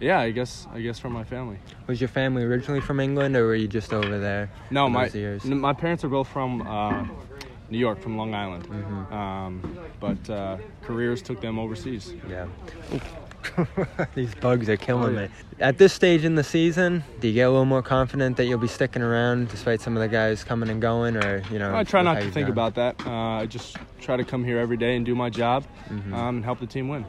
yeah, 0.00 0.20
I 0.20 0.30
guess 0.30 0.66
I 0.72 0.80
guess 0.80 0.98
from 0.98 1.12
my 1.12 1.24
family. 1.24 1.58
Was 1.86 2.00
your 2.00 2.08
family 2.08 2.44
originally 2.44 2.80
from 2.80 3.00
England, 3.00 3.36
or 3.36 3.46
were 3.46 3.54
you 3.56 3.68
just 3.68 3.92
over 3.92 4.18
there? 4.18 4.50
No, 4.70 4.88
my 4.88 5.08
n- 5.14 5.60
my 5.60 5.72
parents 5.72 6.04
are 6.04 6.08
both 6.08 6.28
from 6.28 6.62
uh, 6.62 7.04
New 7.68 7.78
York, 7.78 8.00
from 8.00 8.16
Long 8.16 8.34
Island, 8.34 8.64
Mm-hmm. 8.68 9.12
um, 9.14 9.78
but 9.98 10.30
uh, 10.30 10.58
careers 10.82 11.20
took 11.22 11.40
them 11.40 11.58
overseas. 11.58 12.14
Yeah. 12.28 12.46
These 14.14 14.34
bugs 14.36 14.68
are 14.68 14.76
killing 14.76 15.16
Oh, 15.16 15.20
yeah. 15.20 15.26
me. 15.28 15.32
At 15.60 15.78
this 15.78 15.92
stage 15.92 16.24
in 16.24 16.34
the 16.36 16.44
season, 16.44 17.04
do 17.20 17.28
you 17.28 17.34
get 17.34 17.42
a 17.42 17.50
little 17.50 17.64
more 17.64 17.82
confident 17.82 18.36
that 18.38 18.46
you'll 18.46 18.58
be 18.58 18.68
sticking 18.68 19.02
around 19.02 19.48
despite 19.48 19.80
some 19.80 19.96
of 19.96 20.00
the 20.00 20.08
guys 20.08 20.42
coming 20.44 20.68
and 20.70 20.80
going, 20.80 21.16
or 21.16 21.42
you 21.50 21.58
know? 21.58 21.74
I 21.76 21.84
try 21.84 22.02
not 22.02 22.14
to 22.16 22.22
think 22.30 22.46
done? 22.46 22.50
about 22.52 22.74
that. 22.76 23.06
Uh, 23.06 23.10
I 23.10 23.46
just 23.46 23.76
try 24.00 24.16
to 24.16 24.24
come 24.24 24.44
here 24.44 24.58
every 24.58 24.76
day 24.76 24.96
and 24.96 25.04
do 25.04 25.14
my 25.14 25.28
job 25.30 25.64
Mm-hmm. 25.90 26.14
um, 26.14 26.36
and 26.36 26.44
help 26.44 26.60
the 26.60 26.66
team 26.66 26.88
win. 26.88 27.04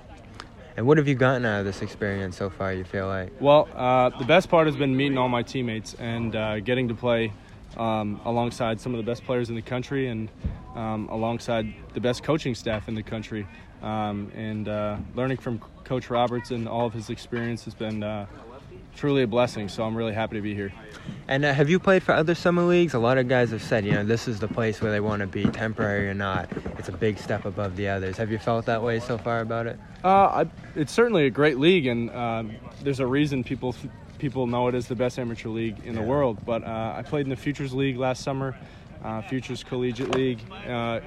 And 0.77 0.87
what 0.87 0.97
have 0.97 1.07
you 1.07 1.15
gotten 1.15 1.45
out 1.45 1.59
of 1.59 1.65
this 1.65 1.81
experience 1.81 2.37
so 2.37 2.49
far? 2.49 2.73
You 2.73 2.83
feel 2.83 3.07
like? 3.07 3.31
Well, 3.39 3.67
uh, 3.75 4.09
the 4.17 4.25
best 4.25 4.49
part 4.49 4.67
has 4.67 4.75
been 4.75 4.95
meeting 4.95 5.17
all 5.17 5.29
my 5.29 5.43
teammates 5.43 5.93
and 5.95 6.35
uh, 6.35 6.59
getting 6.61 6.87
to 6.87 6.93
play 6.95 7.31
um, 7.77 8.19
alongside 8.25 8.79
some 8.81 8.93
of 8.93 8.97
the 8.97 9.03
best 9.09 9.23
players 9.25 9.49
in 9.49 9.55
the 9.55 9.61
country 9.61 10.07
and 10.07 10.29
um, 10.75 11.07
alongside 11.09 11.73
the 11.93 11.99
best 11.99 12.23
coaching 12.23 12.55
staff 12.55 12.87
in 12.87 12.95
the 12.95 13.03
country. 13.03 13.45
Um, 13.81 14.31
and 14.35 14.67
uh, 14.67 14.97
learning 15.15 15.37
from 15.37 15.59
Coach 15.83 16.09
Roberts 16.09 16.51
and 16.51 16.67
all 16.67 16.85
of 16.85 16.93
his 16.93 17.09
experience 17.09 17.65
has 17.65 17.73
been 17.73 18.03
uh, 18.03 18.27
truly 18.95 19.23
a 19.23 19.27
blessing. 19.27 19.69
So 19.69 19.83
I'm 19.83 19.95
really 19.95 20.13
happy 20.13 20.35
to 20.35 20.41
be 20.41 20.53
here. 20.53 20.71
And 21.27 21.45
uh, 21.45 21.53
have 21.53 21.69
you 21.69 21.79
played 21.79 22.03
for 22.03 22.13
other 22.13 22.35
summer 22.35 22.61
leagues? 22.63 22.93
A 22.93 22.99
lot 22.99 23.17
of 23.17 23.27
guys 23.27 23.51
have 23.51 23.63
said, 23.63 23.85
you 23.85 23.93
know, 23.93 24.03
this 24.03 24.27
is 24.27 24.39
the 24.39 24.47
place 24.47 24.81
where 24.81 24.91
they 24.91 24.99
want 24.99 25.21
to 25.21 25.27
be, 25.27 25.45
temporary 25.45 26.09
or 26.09 26.13
not. 26.13 26.49
It's 26.77 26.89
a 26.89 26.91
big 26.91 27.17
step 27.17 27.45
above 27.45 27.75
the 27.75 27.87
others. 27.87 28.17
Have 28.17 28.31
you 28.31 28.37
felt 28.37 28.65
that 28.65 28.83
way 28.83 28.99
so 28.99 29.17
far 29.17 29.39
about 29.39 29.67
it? 29.67 29.79
Uh, 30.03 30.07
I, 30.07 30.45
it's 30.75 30.91
certainly 30.91 31.25
a 31.25 31.29
great 31.29 31.57
league, 31.57 31.87
and 31.87 32.09
um, 32.11 32.55
there's 32.81 32.99
a 32.99 33.07
reason 33.07 33.43
people 33.43 33.75
people 34.17 34.45
know 34.45 34.67
it 34.67 34.75
as 34.75 34.87
the 34.87 34.95
best 34.95 35.17
amateur 35.17 35.49
league 35.49 35.83
in 35.83 35.95
the 35.95 36.01
world. 36.01 36.37
But 36.45 36.63
uh, 36.63 36.93
I 36.95 37.01
played 37.01 37.25
in 37.25 37.29
the 37.29 37.35
Futures 37.35 37.73
League 37.73 37.97
last 37.97 38.23
summer, 38.23 38.55
uh, 39.03 39.21
Futures 39.23 39.63
Collegiate 39.63 40.15
League. 40.15 40.39
Uh, 40.67 40.99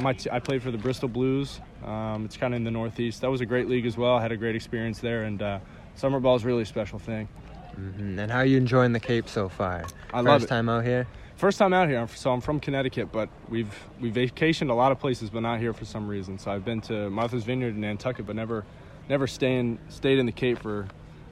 my 0.00 0.12
t- 0.12 0.30
I 0.30 0.40
played 0.40 0.62
for 0.62 0.70
the 0.72 0.78
Bristol 0.78 1.08
Blues. 1.08 1.60
Um, 1.84 2.24
it's 2.24 2.36
kind 2.36 2.54
of 2.54 2.58
in 2.58 2.64
the 2.64 2.70
Northeast. 2.70 3.20
That 3.20 3.30
was 3.30 3.40
a 3.40 3.46
great 3.46 3.68
league 3.68 3.86
as 3.86 3.96
well. 3.96 4.14
I 4.16 4.22
had 4.22 4.32
a 4.32 4.36
great 4.36 4.56
experience 4.56 4.98
there, 4.98 5.24
and 5.24 5.40
uh, 5.40 5.58
summer 5.94 6.20
ball 6.20 6.36
is 6.36 6.44
really 6.44 6.62
a 6.62 6.66
special 6.66 6.98
thing. 6.98 7.28
hmm 7.74 8.18
And 8.18 8.30
how 8.30 8.38
are 8.38 8.44
you 8.44 8.56
enjoying 8.56 8.92
the 8.92 9.00
Cape 9.00 9.28
so 9.28 9.48
far? 9.48 9.84
I 10.12 10.22
First 10.22 10.26
love 10.26 10.42
it. 10.42 10.46
time 10.48 10.68
out 10.68 10.84
here? 10.84 11.06
First 11.36 11.58
time 11.58 11.72
out 11.72 11.88
here, 11.88 12.08
so 12.08 12.32
I'm 12.32 12.40
from 12.40 12.58
Connecticut, 12.58 13.12
but 13.12 13.28
we've 13.48 13.72
we 14.00 14.10
vacationed 14.10 14.70
a 14.70 14.74
lot 14.74 14.90
of 14.90 14.98
places, 14.98 15.30
but 15.30 15.40
not 15.40 15.60
here 15.60 15.72
for 15.72 15.84
some 15.84 16.08
reason. 16.08 16.36
So 16.36 16.50
I've 16.50 16.64
been 16.64 16.80
to 16.82 17.08
Martha's 17.10 17.44
Vineyard 17.44 17.74
in 17.76 17.80
Nantucket, 17.80 18.26
but 18.26 18.34
never 18.34 18.64
never 19.08 19.28
staying 19.28 19.78
stayed 19.88 20.18
in 20.18 20.26
the 20.26 20.32
Cape 20.32 20.58
for 20.58 20.88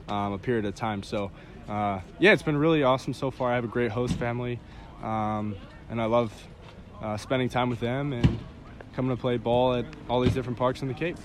um, 0.07 0.31
a 0.31 0.37
period 0.37 0.63
of 0.63 0.75
time. 0.75 1.03
So 1.03 1.29
uh, 1.67 1.99
yeah, 2.19 2.31
it's 2.31 2.41
been 2.41 2.55
really 2.55 2.83
awesome 2.83 3.13
so 3.13 3.31
far. 3.31 3.51
I 3.51 3.55
have 3.55 3.65
a 3.65 3.67
great 3.67 3.91
host 3.91 4.13
family, 4.15 4.61
um, 5.03 5.57
and 5.89 6.01
I 6.01 6.05
love 6.05 6.31
uh, 7.01 7.17
spending 7.17 7.49
time 7.49 7.69
with 7.69 7.81
them 7.81 8.13
and 8.13 8.39
coming 8.97 9.15
to 9.15 9.21
play 9.21 9.37
ball 9.37 9.75
at 9.75 9.85
all 10.09 10.19
these 10.21 10.33
different 10.33 10.57
parks 10.57 10.81
in 10.81 10.87
the 10.87 10.93
Cape. 10.95 11.17